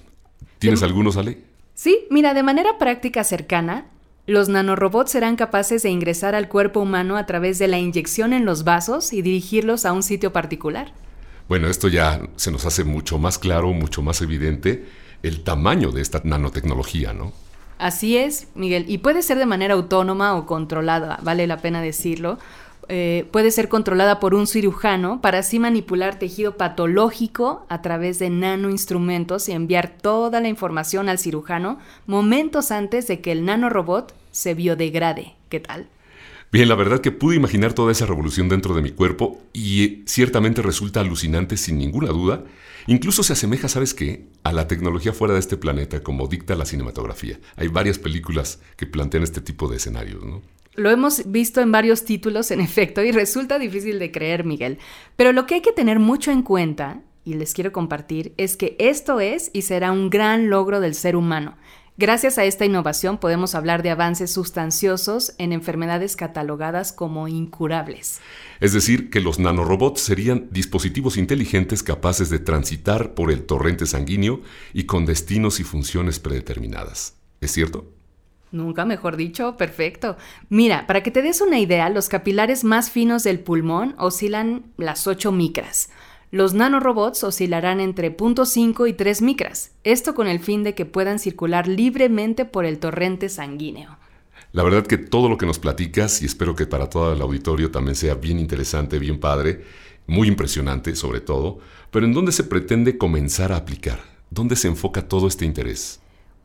¿Tienes 0.60 0.82
algunos, 0.82 1.18
Ale? 1.18 1.40
Sí, 1.74 2.08
mira, 2.10 2.34
de 2.34 2.44
manera 2.44 2.78
práctica 2.78 3.26
cercana, 3.26 3.88
los 4.26 4.48
nanorobots 4.48 5.12
serán 5.12 5.36
capaces 5.36 5.84
de 5.84 5.90
ingresar 5.90 6.36
al 6.36 6.48
cuerpo 6.48 6.80
humano 6.80 7.18
a 7.18 7.26
través 7.26 7.60
de 7.60 7.68
la 7.68 7.80
inyección 7.80 8.32
en 8.32 8.46
los 8.46 8.64
vasos 8.64 9.12
y 9.12 9.22
dirigirlos 9.22 9.86
a 9.86 9.92
un 9.92 10.04
sitio 10.04 10.32
particular. 10.32 10.94
Bueno, 11.50 11.68
esto 11.68 11.90
ya 11.90 12.22
se 12.38 12.50
nos 12.50 12.66
hace 12.66 12.86
mucho 12.86 13.18
más 13.18 13.38
claro, 13.40 13.74
mucho 13.74 14.02
más 14.02 14.22
evidente 14.22 14.86
el 15.24 15.44
tamaño 15.44 15.92
de 15.92 16.02
esta 16.02 16.22
nanotecnología, 16.24 17.14
¿no? 17.14 17.32
Así 17.78 18.18
es, 18.18 18.48
Miguel. 18.56 18.86
Y 18.88 18.98
puede 19.00 19.22
ser 19.22 19.38
de 19.38 19.46
manera 19.46 19.74
autónoma 19.74 20.36
o 20.36 20.46
controlada, 20.46 21.20
vale 21.24 21.48
la 21.48 21.58
pena 21.58 21.82
decirlo. 21.82 22.38
Eh, 22.92 23.28
puede 23.32 23.52
ser 23.52 23.70
controlada 23.70 24.20
por 24.20 24.34
un 24.34 24.48
cirujano 24.48 25.22
para 25.22 25.40
así 25.40 25.60
manipular 25.60 26.18
tejido 26.18 26.58
patológico 26.58 27.66
a 27.70 27.84
través 27.84 28.18
de 28.18 28.32
nanoinstrumentos 28.32 29.48
y 29.48 29.52
enviar 29.52 29.90
toda 30.02 30.42
la 30.42 30.48
información 30.48 31.08
al 31.08 31.20
cirujano 31.20 31.78
momentos 32.08 32.72
antes 32.72 33.06
de 33.06 33.22
que 33.22 33.32
el 33.32 33.46
nanorobot 33.46 34.16
se 34.32 34.56
biodegrade. 34.56 35.36
¿Qué 35.50 35.60
tal? 35.60 35.88
Bien, 36.52 36.68
la 36.68 36.74
verdad 36.74 37.00
que 37.00 37.12
pude 37.12 37.36
imaginar 37.36 37.74
toda 37.74 37.92
esa 37.92 38.08
revolución 38.08 38.50
dentro 38.50 38.74
de 38.74 38.82
mi 38.82 38.90
cuerpo 38.90 39.40
y 39.54 39.84
eh, 39.84 40.04
ciertamente 40.08 40.64
resulta 40.64 41.00
alucinante 41.00 41.58
sin 41.58 41.78
ninguna 41.78 42.08
duda. 42.08 42.44
Incluso 42.88 43.22
se 43.22 43.34
asemeja, 43.34 43.68
¿sabes 43.68 43.94
qué?, 43.94 44.26
a 44.44 44.52
la 44.52 44.68
tecnología 44.68 45.14
fuera 45.14 45.36
de 45.36 45.42
este 45.42 45.58
planeta, 45.58 46.02
como 46.02 46.28
dicta 46.28 46.56
la 46.56 46.66
cinematografía. 46.66 47.40
Hay 47.56 47.68
varias 47.68 48.00
películas 48.00 48.62
que 48.78 48.88
plantean 48.88 49.22
este 49.22 49.42
tipo 49.42 49.68
de 49.68 49.78
escenarios, 49.78 50.24
¿no? 50.24 50.42
Lo 50.74 50.90
hemos 50.90 51.30
visto 51.32 51.62
en 51.62 51.72
varios 51.72 52.04
títulos, 52.04 52.50
en 52.50 52.62
efecto, 52.62 53.04
y 53.04 53.12
resulta 53.12 53.60
difícil 53.60 54.00
de 54.00 54.12
creer, 54.12 54.44
Miguel. 54.44 54.80
Pero 55.18 55.34
lo 55.34 55.46
que 55.46 55.56
hay 55.56 55.62
que 55.62 55.74
tener 55.74 56.00
mucho 56.00 56.32
en 56.32 56.42
cuenta, 56.42 57.04
y 57.26 57.36
les 57.36 57.54
quiero 57.54 57.72
compartir, 57.72 58.34
es 58.38 58.58
que 58.58 58.76
esto 58.80 59.20
es 59.20 59.52
y 59.54 59.64
será 59.64 59.92
un 59.92 60.10
gran 60.10 60.50
logro 60.50 60.80
del 60.80 60.96
ser 60.96 61.16
humano. 61.16 61.58
Gracias 62.00 62.38
a 62.38 62.46
esta 62.46 62.64
innovación 62.64 63.18
podemos 63.18 63.56
hablar 63.56 63.84
de 63.84 63.90
avances 63.90 64.32
sustanciosos 64.32 65.34
en 65.38 65.52
enfermedades 65.52 66.16
catalogadas 66.16 66.94
como 66.94 67.28
incurables. 67.28 68.22
Es 68.62 68.72
decir, 68.72 69.10
que 69.10 69.20
los 69.20 69.38
nanorobots 69.38 70.00
serían 70.00 70.48
dispositivos 70.50 71.18
inteligentes 71.18 71.84
capaces 71.84 72.30
de 72.30 72.40
transitar 72.40 73.16
por 73.16 73.30
el 73.30 73.46
torrente 73.46 73.86
sanguíneo 73.86 74.40
y 74.72 74.86
con 74.86 75.06
destinos 75.06 75.60
y 75.60 75.66
funciones 75.66 76.20
predeterminadas. 76.20 77.18
¿Es 77.42 77.52
cierto? 77.52 77.92
Nunca 78.54 78.86
mejor 78.86 79.18
dicho, 79.18 79.58
perfecto. 79.58 80.16
Mira, 80.48 80.88
para 80.88 81.04
que 81.04 81.12
te 81.12 81.22
des 81.22 81.42
una 81.42 81.60
idea, 81.60 81.90
los 81.90 82.08
capilares 82.08 82.64
más 82.64 82.90
finos 82.90 83.24
del 83.24 83.42
pulmón 83.42 83.96
oscilan 83.98 84.72
las 84.78 85.06
8 85.06 85.34
micras. 85.34 85.90
Los 86.32 86.54
nanorobots 86.54 87.24
oscilarán 87.24 87.80
entre 87.80 88.16
0.5 88.16 88.88
y 88.88 88.94
3 88.94 89.24
micras, 89.24 89.72
esto 89.84 90.14
con 90.14 90.28
el 90.28 90.40
fin 90.40 90.64
de 90.64 90.76
que 90.76 90.86
puedan 90.86 91.18
circular 91.18 91.68
libremente 91.68 92.46
por 92.46 92.66
el 92.66 92.78
torrente 92.78 93.30
sanguíneo. 93.30 93.98
La 94.52 94.62
verdad 94.62 94.86
que 94.86 95.00
todo 95.00 95.28
lo 95.28 95.40
que 95.40 95.48
nos 95.48 95.58
platicas, 95.58 96.22
y 96.22 96.26
espero 96.26 96.56
que 96.56 96.68
para 96.68 96.88
todo 96.88 97.14
el 97.14 97.22
auditorio 97.22 97.72
también 97.72 97.96
sea 97.96 98.14
bien 98.14 98.38
interesante, 98.38 99.00
bien 99.00 99.20
padre, 99.20 99.64
muy 100.06 100.28
impresionante 100.28 100.96
sobre 100.96 101.20
todo, 101.20 101.60
pero 101.90 102.06
¿en 102.06 102.14
dónde 102.14 102.32
se 102.32 102.44
pretende 102.44 103.00
comenzar 103.00 103.52
a 103.52 103.58
aplicar? 103.58 104.00
¿Dónde 104.30 104.56
se 104.56 104.68
enfoca 104.68 105.08
todo 105.08 105.28
este 105.28 105.46
interés? 105.46 106.00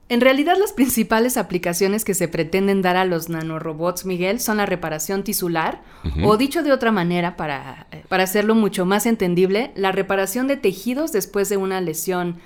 En 0.09 0.21
realidad 0.21 0.57
las 0.59 0.73
principales 0.73 1.37
aplicaciones 1.37 2.05
que 2.05 2.15
se 2.15 2.29
pretenden 2.29 2.83
dar 2.83 2.97
a 2.97 3.07
los 3.07 3.31
nanorobots, 3.31 4.05
Miguel, 4.05 4.39
son 4.39 4.59
la 4.59 4.67
reparación 4.67 5.25
tisular, 5.25 5.83
o 6.23 6.37
dicho 6.37 6.63
de 6.63 6.73
otra 6.73 6.93
manera, 6.93 7.37
para, 7.37 7.87
eh, 7.91 8.05
para 8.09 8.25
hacerlo 8.25 8.55
mucho 8.55 8.85
más 8.85 9.07
entendible, 9.07 9.73
la 9.77 9.93
reparación 9.93 10.47
de 10.47 10.59
tejidos 10.59 11.11
después 11.13 11.49
de 11.49 11.57
una 11.57 11.81
lesión 11.81 12.37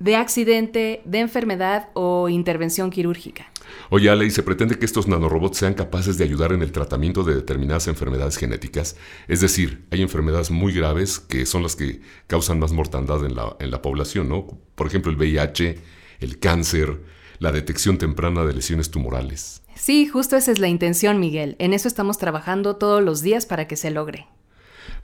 de 0.00 0.16
accidente, 0.16 1.02
de 1.04 1.20
enfermedad 1.20 1.88
o 1.94 2.28
intervención 2.28 2.90
quirúrgica. 2.90 3.46
Oye, 3.90 4.10
Ale, 4.10 4.26
¿y 4.26 4.30
se 4.30 4.42
pretende 4.42 4.78
que 4.78 4.86
estos 4.86 5.08
nanorobots 5.08 5.58
sean 5.58 5.74
capaces 5.74 6.18
de 6.18 6.24
ayudar 6.24 6.52
en 6.52 6.62
el 6.62 6.72
tratamiento 6.72 7.22
de 7.22 7.34
determinadas 7.34 7.88
enfermedades 7.88 8.36
genéticas? 8.36 8.96
Es 9.28 9.40
decir, 9.40 9.86
hay 9.90 10.02
enfermedades 10.02 10.50
muy 10.50 10.72
graves 10.72 11.20
que 11.20 11.46
son 11.46 11.62
las 11.62 11.76
que 11.76 12.00
causan 12.26 12.58
más 12.58 12.72
mortandad 12.72 13.24
en 13.24 13.34
la, 13.34 13.56
en 13.60 13.70
la 13.70 13.82
población, 13.82 14.28
¿no? 14.28 14.46
Por 14.74 14.86
ejemplo, 14.86 15.10
el 15.10 15.18
VIH, 15.18 15.78
el 16.20 16.38
cáncer, 16.38 17.00
la 17.38 17.52
detección 17.52 17.98
temprana 17.98 18.44
de 18.44 18.54
lesiones 18.54 18.90
tumorales. 18.90 19.62
Sí, 19.74 20.06
justo 20.08 20.36
esa 20.36 20.50
es 20.50 20.58
la 20.58 20.68
intención, 20.68 21.20
Miguel. 21.20 21.56
En 21.58 21.72
eso 21.72 21.88
estamos 21.88 22.18
trabajando 22.18 22.76
todos 22.76 23.02
los 23.02 23.22
días 23.22 23.46
para 23.46 23.68
que 23.68 23.76
se 23.76 23.90
logre. 23.90 24.26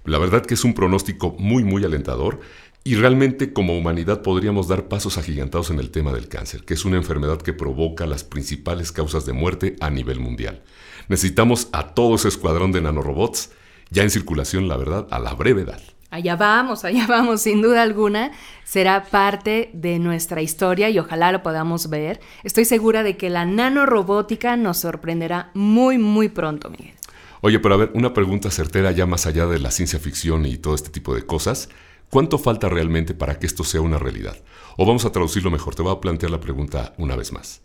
La 0.05 0.19
verdad 0.19 0.45
que 0.45 0.55
es 0.55 0.65
un 0.65 0.75
pronóstico 0.75 1.35
muy, 1.39 1.65
muy 1.65 1.85
alentador 1.85 2.41
Y 2.87 2.97
realmente 2.97 3.55
como 3.55 3.79
humanidad 3.79 4.21
podríamos 4.21 4.69
dar 4.69 4.89
pasos 4.89 5.17
agigantados 5.17 5.71
en 5.71 5.79
el 5.79 5.91
tema 5.91 6.13
del 6.13 6.29
cáncer, 6.29 6.65
que 6.65 6.75
es 6.75 6.85
una 6.85 6.99
enfermedad 6.99 7.41
que 7.41 7.55
provoca 7.55 8.05
las 8.05 8.25
principales 8.25 8.93
causas 8.93 9.25
de 9.25 9.33
muerte 9.33 9.77
a 9.81 9.89
nivel 9.89 10.21
mundial. 10.21 10.63
Necesitamos 11.09 11.69
a 11.73 11.95
todo 11.95 12.17
ese 12.17 12.29
escuadrón 12.29 12.73
de 12.73 12.83
nanorobots 12.83 13.53
ya 13.89 14.03
en 14.03 14.11
circulación, 14.11 14.69
la 14.69 14.77
verdad, 14.77 15.07
a 15.11 15.19
la 15.19 15.33
brevedad. 15.33 15.81
Allá 16.15 16.37
vamos, 16.37 16.85
allá 16.85 17.07
vamos, 17.09 17.43
sin 17.43 17.61
duda 17.61 17.83
alguna. 17.83 18.31
Será 18.63 19.03
parte 19.03 19.71
de 19.73 19.99
nuestra 19.99 20.43
historia 20.43 20.89
y 20.89 21.01
ojalá 21.01 21.33
lo 21.33 21.43
podamos 21.43 21.91
ver. 21.91 22.21
Estoy 22.45 22.65
segura 22.65 23.03
de 23.03 23.17
que 23.17 23.31
la 23.31 23.45
nanorobótica 23.45 24.57
nos 24.57 24.79
sorprenderá 24.79 25.51
muy, 25.55 25.99
muy 25.99 26.29
pronto, 26.29 26.71
Miguel. 26.71 26.95
Oye, 27.41 27.59
pero 27.59 27.75
a 27.75 27.79
ver, 27.79 27.91
una 27.95 28.15
pregunta 28.15 28.53
certera 28.53 28.93
ya 28.93 29.07
más 29.07 29.27
allá 29.27 29.47
de 29.47 29.59
la 29.59 29.73
ciencia 29.73 29.99
ficción 29.99 30.47
y 30.47 30.57
todo 30.57 30.77
este 30.77 30.91
tipo 30.91 31.17
de 31.17 31.27
cosas. 31.27 31.69
¿Cuánto 32.11 32.39
falta 32.39 32.69
realmente 32.69 33.13
para 33.15 33.41
que 33.41 33.47
esto 33.47 33.65
sea 33.65 33.81
una 33.81 33.99
realidad? 33.99 34.37
O 34.77 34.87
vamos 34.87 35.05
a 35.05 35.11
traducirlo 35.11 35.51
mejor, 35.51 35.75
te 35.75 35.83
voy 35.83 35.93
a 35.93 36.01
plantear 36.01 36.31
la 36.31 36.39
pregunta 36.39 36.95
una 36.97 37.17
vez 37.17 37.33
más. 37.33 37.61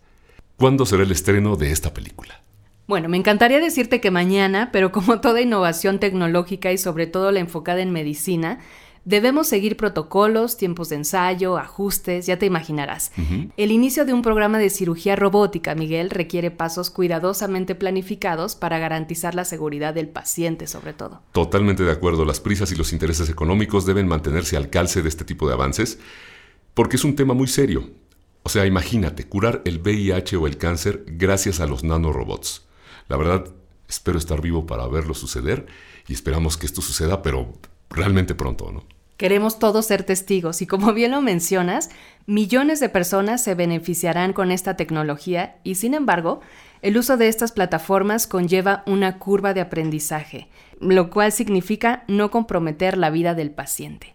¿Cuándo 0.56 0.86
será 0.86 1.04
el 1.04 1.12
estreno 1.12 1.54
de 1.54 1.70
esta 1.70 1.94
película? 1.94 2.42
Bueno, 2.90 3.08
me 3.08 3.16
encantaría 3.16 3.60
decirte 3.60 4.00
que 4.00 4.10
mañana, 4.10 4.70
pero 4.72 4.90
como 4.90 5.20
toda 5.20 5.40
innovación 5.40 6.00
tecnológica 6.00 6.72
y 6.72 6.76
sobre 6.76 7.06
todo 7.06 7.30
la 7.30 7.38
enfocada 7.38 7.80
en 7.82 7.92
medicina, 7.92 8.58
Debemos 9.06 9.48
seguir 9.48 9.78
protocolos, 9.78 10.58
tiempos 10.58 10.90
de 10.90 10.96
ensayo, 10.96 11.56
ajustes, 11.56 12.26
ya 12.26 12.38
te 12.38 12.44
imaginarás. 12.44 13.12
El 13.56 13.70
inicio 13.70 14.04
de 14.04 14.12
un 14.12 14.20
programa 14.20 14.58
de 14.58 14.68
cirugía 14.68 15.16
robótica, 15.16 15.74
Miguel, 15.74 16.10
requiere 16.10 16.50
pasos 16.50 16.90
cuidadosamente 16.90 17.74
planificados 17.74 18.56
para 18.56 18.78
garantizar 18.78 19.34
la 19.34 19.46
seguridad 19.46 19.94
del 19.94 20.08
paciente, 20.08 20.66
sobre 20.66 20.92
todo. 20.92 21.22
Totalmente 21.32 21.82
de 21.82 21.92
acuerdo, 21.92 22.26
las 22.26 22.40
prisas 22.40 22.72
y 22.72 22.76
los 22.76 22.92
intereses 22.92 23.30
económicos 23.30 23.86
deben 23.86 24.06
mantenerse 24.06 24.58
al 24.58 24.68
calce 24.68 25.00
de 25.00 25.08
este 25.08 25.24
tipo 25.24 25.48
de 25.48 25.54
avances, 25.54 25.98
porque 26.74 26.96
es 26.96 27.04
un 27.04 27.16
tema 27.16 27.32
muy 27.32 27.46
serio. 27.46 27.88
O 28.42 28.50
sea, 28.50 28.66
imagínate, 28.66 29.24
curar 29.24 29.62
el 29.64 29.78
VIH 29.78 30.36
o 30.36 30.46
el 30.46 30.58
cáncer 30.58 31.04
gracias 31.06 31.60
a 31.60 31.66
los 31.66 31.84
nanorobots. 31.84 32.66
La 33.10 33.16
verdad, 33.16 33.44
espero 33.88 34.18
estar 34.18 34.40
vivo 34.40 34.66
para 34.66 34.86
verlo 34.86 35.14
suceder 35.14 35.66
y 36.06 36.12
esperamos 36.12 36.56
que 36.56 36.64
esto 36.64 36.80
suceda, 36.80 37.22
pero 37.22 37.52
realmente 37.90 38.36
pronto, 38.36 38.70
¿no? 38.70 38.84
Queremos 39.16 39.58
todos 39.58 39.86
ser 39.86 40.04
testigos 40.04 40.62
y 40.62 40.68
como 40.68 40.92
bien 40.94 41.10
lo 41.10 41.20
mencionas, 41.20 41.90
millones 42.26 42.78
de 42.78 42.88
personas 42.88 43.42
se 43.42 43.56
beneficiarán 43.56 44.32
con 44.32 44.52
esta 44.52 44.76
tecnología 44.76 45.56
y 45.64 45.74
sin 45.74 45.94
embargo, 45.94 46.40
el 46.82 46.96
uso 46.96 47.16
de 47.16 47.26
estas 47.26 47.50
plataformas 47.50 48.28
conlleva 48.28 48.84
una 48.86 49.18
curva 49.18 49.54
de 49.54 49.60
aprendizaje, 49.60 50.48
lo 50.78 51.10
cual 51.10 51.32
significa 51.32 52.04
no 52.06 52.30
comprometer 52.30 52.96
la 52.96 53.10
vida 53.10 53.34
del 53.34 53.50
paciente. 53.50 54.14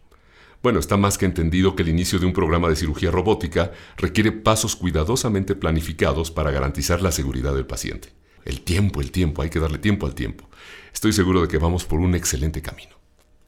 Bueno, 0.64 0.80
está 0.80 0.96
más 0.96 1.18
que 1.18 1.26
entendido 1.26 1.76
que 1.76 1.84
el 1.84 1.90
inicio 1.90 2.18
de 2.18 2.28
un 2.28 2.34
programa 2.34 2.70
de 2.70 2.78
cirugía 2.78 3.12
robótica 3.12 3.72
requiere 3.98 4.32
pasos 4.32 4.78
cuidadosamente 4.78 5.54
planificados 5.54 6.32
para 6.32 6.52
garantizar 6.52 7.02
la 7.02 7.12
seguridad 7.12 7.54
del 7.54 7.68
paciente. 7.68 8.25
El 8.46 8.62
tiempo, 8.62 9.02
el 9.02 9.12
tiempo, 9.12 9.42
hay 9.42 9.50
que 9.50 9.60
darle 9.60 9.80
tiempo 9.80 10.06
al 10.06 10.16
tiempo. 10.16 10.48
Estoy 10.94 11.12
seguro 11.12 11.42
de 11.42 11.48
que 11.48 11.58
vamos 11.58 11.84
por 11.84 12.00
un 12.00 12.16
excelente 12.16 12.62
camino. 12.62 12.96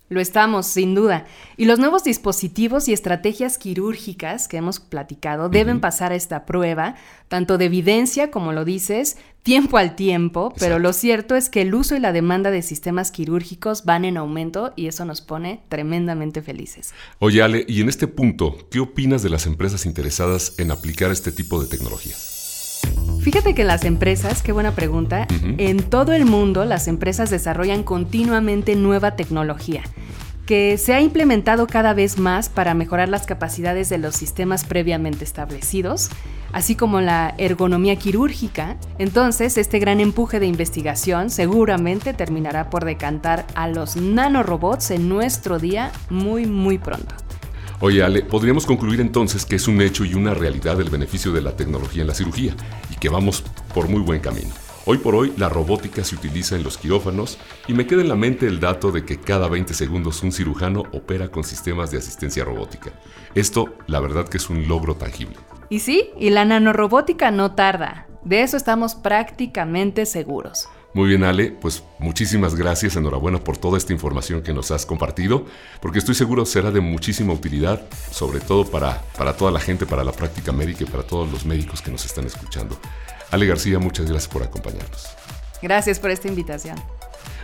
Lo 0.09 0.21
estamos, 0.21 0.67
sin 0.67 0.95
duda. 0.95 1.25
Y 1.57 1.65
los 1.65 1.79
nuevos 1.79 2.05
dispositivos 2.05 2.87
y 2.87 2.93
estrategias 2.93 3.57
quirúrgicas 3.57 4.47
que 4.47 4.55
hemos 4.55 4.79
platicado 4.79 5.49
deben 5.49 5.81
pasar 5.81 6.13
a 6.13 6.15
esta 6.15 6.45
prueba, 6.45 6.95
tanto 7.27 7.57
de 7.57 7.65
evidencia, 7.65 8.31
como 8.31 8.53
lo 8.53 8.63
dices, 8.63 9.17
tiempo 9.43 9.77
al 9.77 9.97
tiempo, 9.97 10.53
pero 10.59 10.79
lo 10.79 10.93
cierto 10.93 11.35
es 11.35 11.49
que 11.49 11.61
el 11.61 11.75
uso 11.75 11.95
y 11.97 11.99
la 11.99 12.13
demanda 12.13 12.51
de 12.51 12.61
sistemas 12.61 13.11
quirúrgicos 13.11 13.83
van 13.83 14.05
en 14.05 14.15
aumento 14.15 14.71
y 14.77 14.87
eso 14.87 15.03
nos 15.03 15.19
pone 15.19 15.61
tremendamente 15.67 16.41
felices. 16.41 16.93
Oye, 17.19 17.41
Ale, 17.41 17.65
y 17.67 17.81
en 17.81 17.89
este 17.89 18.07
punto, 18.07 18.57
¿qué 18.71 18.79
opinas 18.79 19.23
de 19.23 19.29
las 19.29 19.45
empresas 19.45 19.85
interesadas 19.85 20.55
en 20.57 20.71
aplicar 20.71 21.11
este 21.11 21.33
tipo 21.33 21.61
de 21.61 21.67
tecnología? 21.67 22.15
Fíjate 23.21 23.53
que 23.53 23.63
las 23.63 23.83
empresas, 23.83 24.41
qué 24.41 24.51
buena 24.51 24.73
pregunta, 24.73 25.27
en 25.57 25.83
todo 25.83 26.13
el 26.13 26.25
mundo 26.25 26.63
las 26.65 26.87
empresas 26.87 27.29
desarrollan 27.29 27.83
continuamente 27.83 28.75
nueva 28.75 29.15
tecnología 29.15 29.83
que 30.47 30.77
se 30.77 30.93
ha 30.93 31.01
implementado 31.01 31.67
cada 31.67 31.93
vez 31.93 32.17
más 32.17 32.47
para 32.47 32.73
mejorar 32.73 33.09
las 33.09 33.25
capacidades 33.25 33.89
de 33.89 33.97
los 33.97 34.15
sistemas 34.15 34.63
previamente 34.63 35.25
establecidos, 35.25 36.09
así 36.53 36.75
como 36.75 37.01
la 37.01 37.35
ergonomía 37.37 37.97
quirúrgica. 37.97 38.77
Entonces, 38.97 39.57
este 39.57 39.77
gran 39.77 39.99
empuje 39.99 40.39
de 40.39 40.47
investigación 40.47 41.29
seguramente 41.29 42.13
terminará 42.13 42.69
por 42.69 42.85
decantar 42.85 43.45
a 43.55 43.67
los 43.67 43.97
nanorobots 43.97 44.91
en 44.91 45.09
nuestro 45.09 45.59
día 45.59 45.91
muy, 46.09 46.45
muy 46.45 46.77
pronto. 46.77 47.26
Oye, 47.79 48.01
Ale, 48.01 48.23
podríamos 48.23 48.65
concluir 48.65 48.99
entonces 49.01 49.45
que 49.45 49.55
es 49.55 49.67
un 49.67 49.81
hecho 49.81 50.03
y 50.03 50.15
una 50.15 50.33
realidad 50.33 50.81
el 50.81 50.89
beneficio 50.89 51.31
de 51.31 51.41
la 51.41 51.55
tecnología 51.55 52.01
en 52.01 52.07
la 52.07 52.15
cirugía 52.15 52.55
y 52.91 52.95
que 52.95 53.07
vamos 53.07 53.43
por 53.71 53.87
muy 53.87 54.01
buen 54.01 54.19
camino. 54.19 54.49
Hoy 54.85 54.97
por 54.97 55.13
hoy 55.13 55.31
la 55.37 55.47
robótica 55.47 56.03
se 56.03 56.15
utiliza 56.15 56.55
en 56.55 56.63
los 56.63 56.79
quirófanos 56.79 57.37
y 57.67 57.73
me 57.73 57.85
queda 57.85 58.01
en 58.01 58.07
la 58.07 58.15
mente 58.15 58.47
el 58.47 58.59
dato 58.59 58.91
de 58.91 59.05
que 59.05 59.19
cada 59.19 59.47
20 59.47 59.75
segundos 59.75 60.23
un 60.23 60.31
cirujano 60.31 60.85
opera 60.91 61.29
con 61.29 61.43
sistemas 61.43 61.91
de 61.91 61.99
asistencia 61.99 62.43
robótica. 62.43 62.93
Esto, 63.35 63.75
la 63.85 63.99
verdad 63.99 64.27
que 64.27 64.37
es 64.37 64.49
un 64.49 64.67
logro 64.67 64.95
tangible. 64.95 65.37
Y 65.69 65.79
sí, 65.79 66.09
y 66.17 66.31
la 66.31 66.45
nanorobótica 66.45 67.29
no 67.29 67.53
tarda. 67.53 68.07
De 68.23 68.41
eso 68.41 68.57
estamos 68.57 68.95
prácticamente 68.95 70.07
seguros. 70.07 70.67
Muy 70.97 71.09
bien, 71.09 71.23
Ale, 71.25 71.51
pues 71.51 71.83
muchísimas 71.99 72.55
gracias, 72.55 72.95
enhorabuena 72.95 73.37
por 73.37 73.55
toda 73.55 73.77
esta 73.77 73.93
información 73.93 74.41
que 74.41 74.51
nos 74.51 74.71
has 74.71 74.83
compartido, 74.83 75.45
porque 75.79 75.99
estoy 75.99 76.15
seguro 76.15 76.43
será 76.43 76.71
de 76.71 76.81
muchísima 76.81 77.33
utilidad, 77.33 77.83
sobre 78.09 78.39
todo 78.39 78.65
para, 78.65 79.03
para 79.15 79.37
toda 79.37 79.51
la 79.51 79.59
gente, 79.59 79.85
para 79.85 80.03
la 80.03 80.11
práctica 80.11 80.51
médica 80.51 80.85
y 80.85 80.87
para 80.87 81.03
todos 81.03 81.31
los 81.31 81.45
médicos 81.45 81.83
que 81.83 81.91
nos 81.91 82.03
están 82.03 82.25
escuchando. 82.25 82.79
Ale 83.29 83.45
García, 83.45 83.77
muchas 83.77 84.09
gracias 84.09 84.27
por 84.27 84.41
acompañarnos. 84.41 85.09
Gracias 85.61 85.99
por 85.99 86.09
esta 86.09 86.29
invitación. 86.29 86.81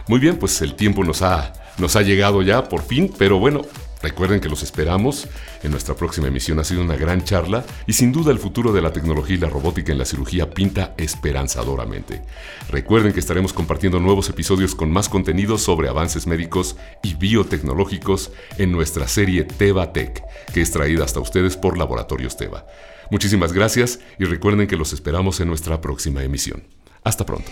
Muy 0.08 0.20
bien, 0.20 0.39
pues 0.39 0.60
el 0.63 0.74
tiempo 0.74 1.04
nos 1.04 1.22
ha, 1.22 1.54
nos 1.78 1.96
ha 1.96 2.02
llegado 2.02 2.42
ya 2.42 2.68
por 2.68 2.82
fin, 2.82 3.13
pero 3.20 3.38
bueno, 3.38 3.62
Recuerden 4.04 4.42
que 4.42 4.50
los 4.50 4.62
esperamos 4.63 5.28
en 5.63 5.72
nuestra 5.72 5.96
próxima 5.96 6.28
emisión. 6.28 6.60
Ha 6.60 6.66
sido 6.66 6.82
una 6.82 6.98
gran 6.98 7.24
charla 7.24 7.66
y 7.88 7.94
sin 7.94 8.12
duda 8.12 8.32
el 8.32 8.38
futuro 8.38 8.74
de 8.74 8.82
la 8.82 8.92
tecnología 8.92 9.38
y 9.38 9.39
la 9.39 9.50
robótica 9.50 9.94
en 9.94 9.98
la 9.98 10.06
cirugía 10.06 10.50
pinta 10.50 10.94
esperanzadoramente. 10.98 12.22
Recuerden 12.70 13.13
que 13.13 13.22
estaremos 13.22 13.54
compartiendo 13.54 14.02
nuevos 14.02 14.30
episodios 14.30 14.76
con 14.76 14.92
más 14.92 15.08
contenido 15.08 15.58
sobre 15.58 15.88
avances 15.88 16.28
médicos 16.28 16.76
y 17.02 17.13
biotecnológicos 17.16 18.32
en 18.58 18.74
nuestra 18.74 19.08
serie 19.08 19.46
Teva 19.46 19.94
Tech, 19.94 20.22
que 20.54 20.62
es 20.62 20.72
traída 20.72 21.06
hasta 21.06 21.22
ustedes 21.22 21.56
por 21.56 21.78
Laboratorios 21.78 22.36
Teva. 22.36 22.68
Muchísimas 23.10 23.54
gracias 23.54 24.00
y 24.20 24.26
recuerden 24.26 24.68
que 24.68 24.76
los 24.76 24.92
esperamos 24.92 25.39
en 25.39 25.48
nuestra 25.48 25.80
próxima 25.80 26.24
emisión. 26.24 26.63
Hasta 27.06 27.26
pronto. 27.26 27.50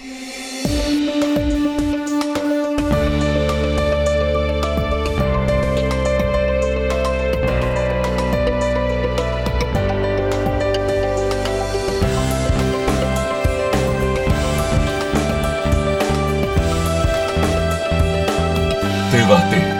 Debate. 19.31 19.70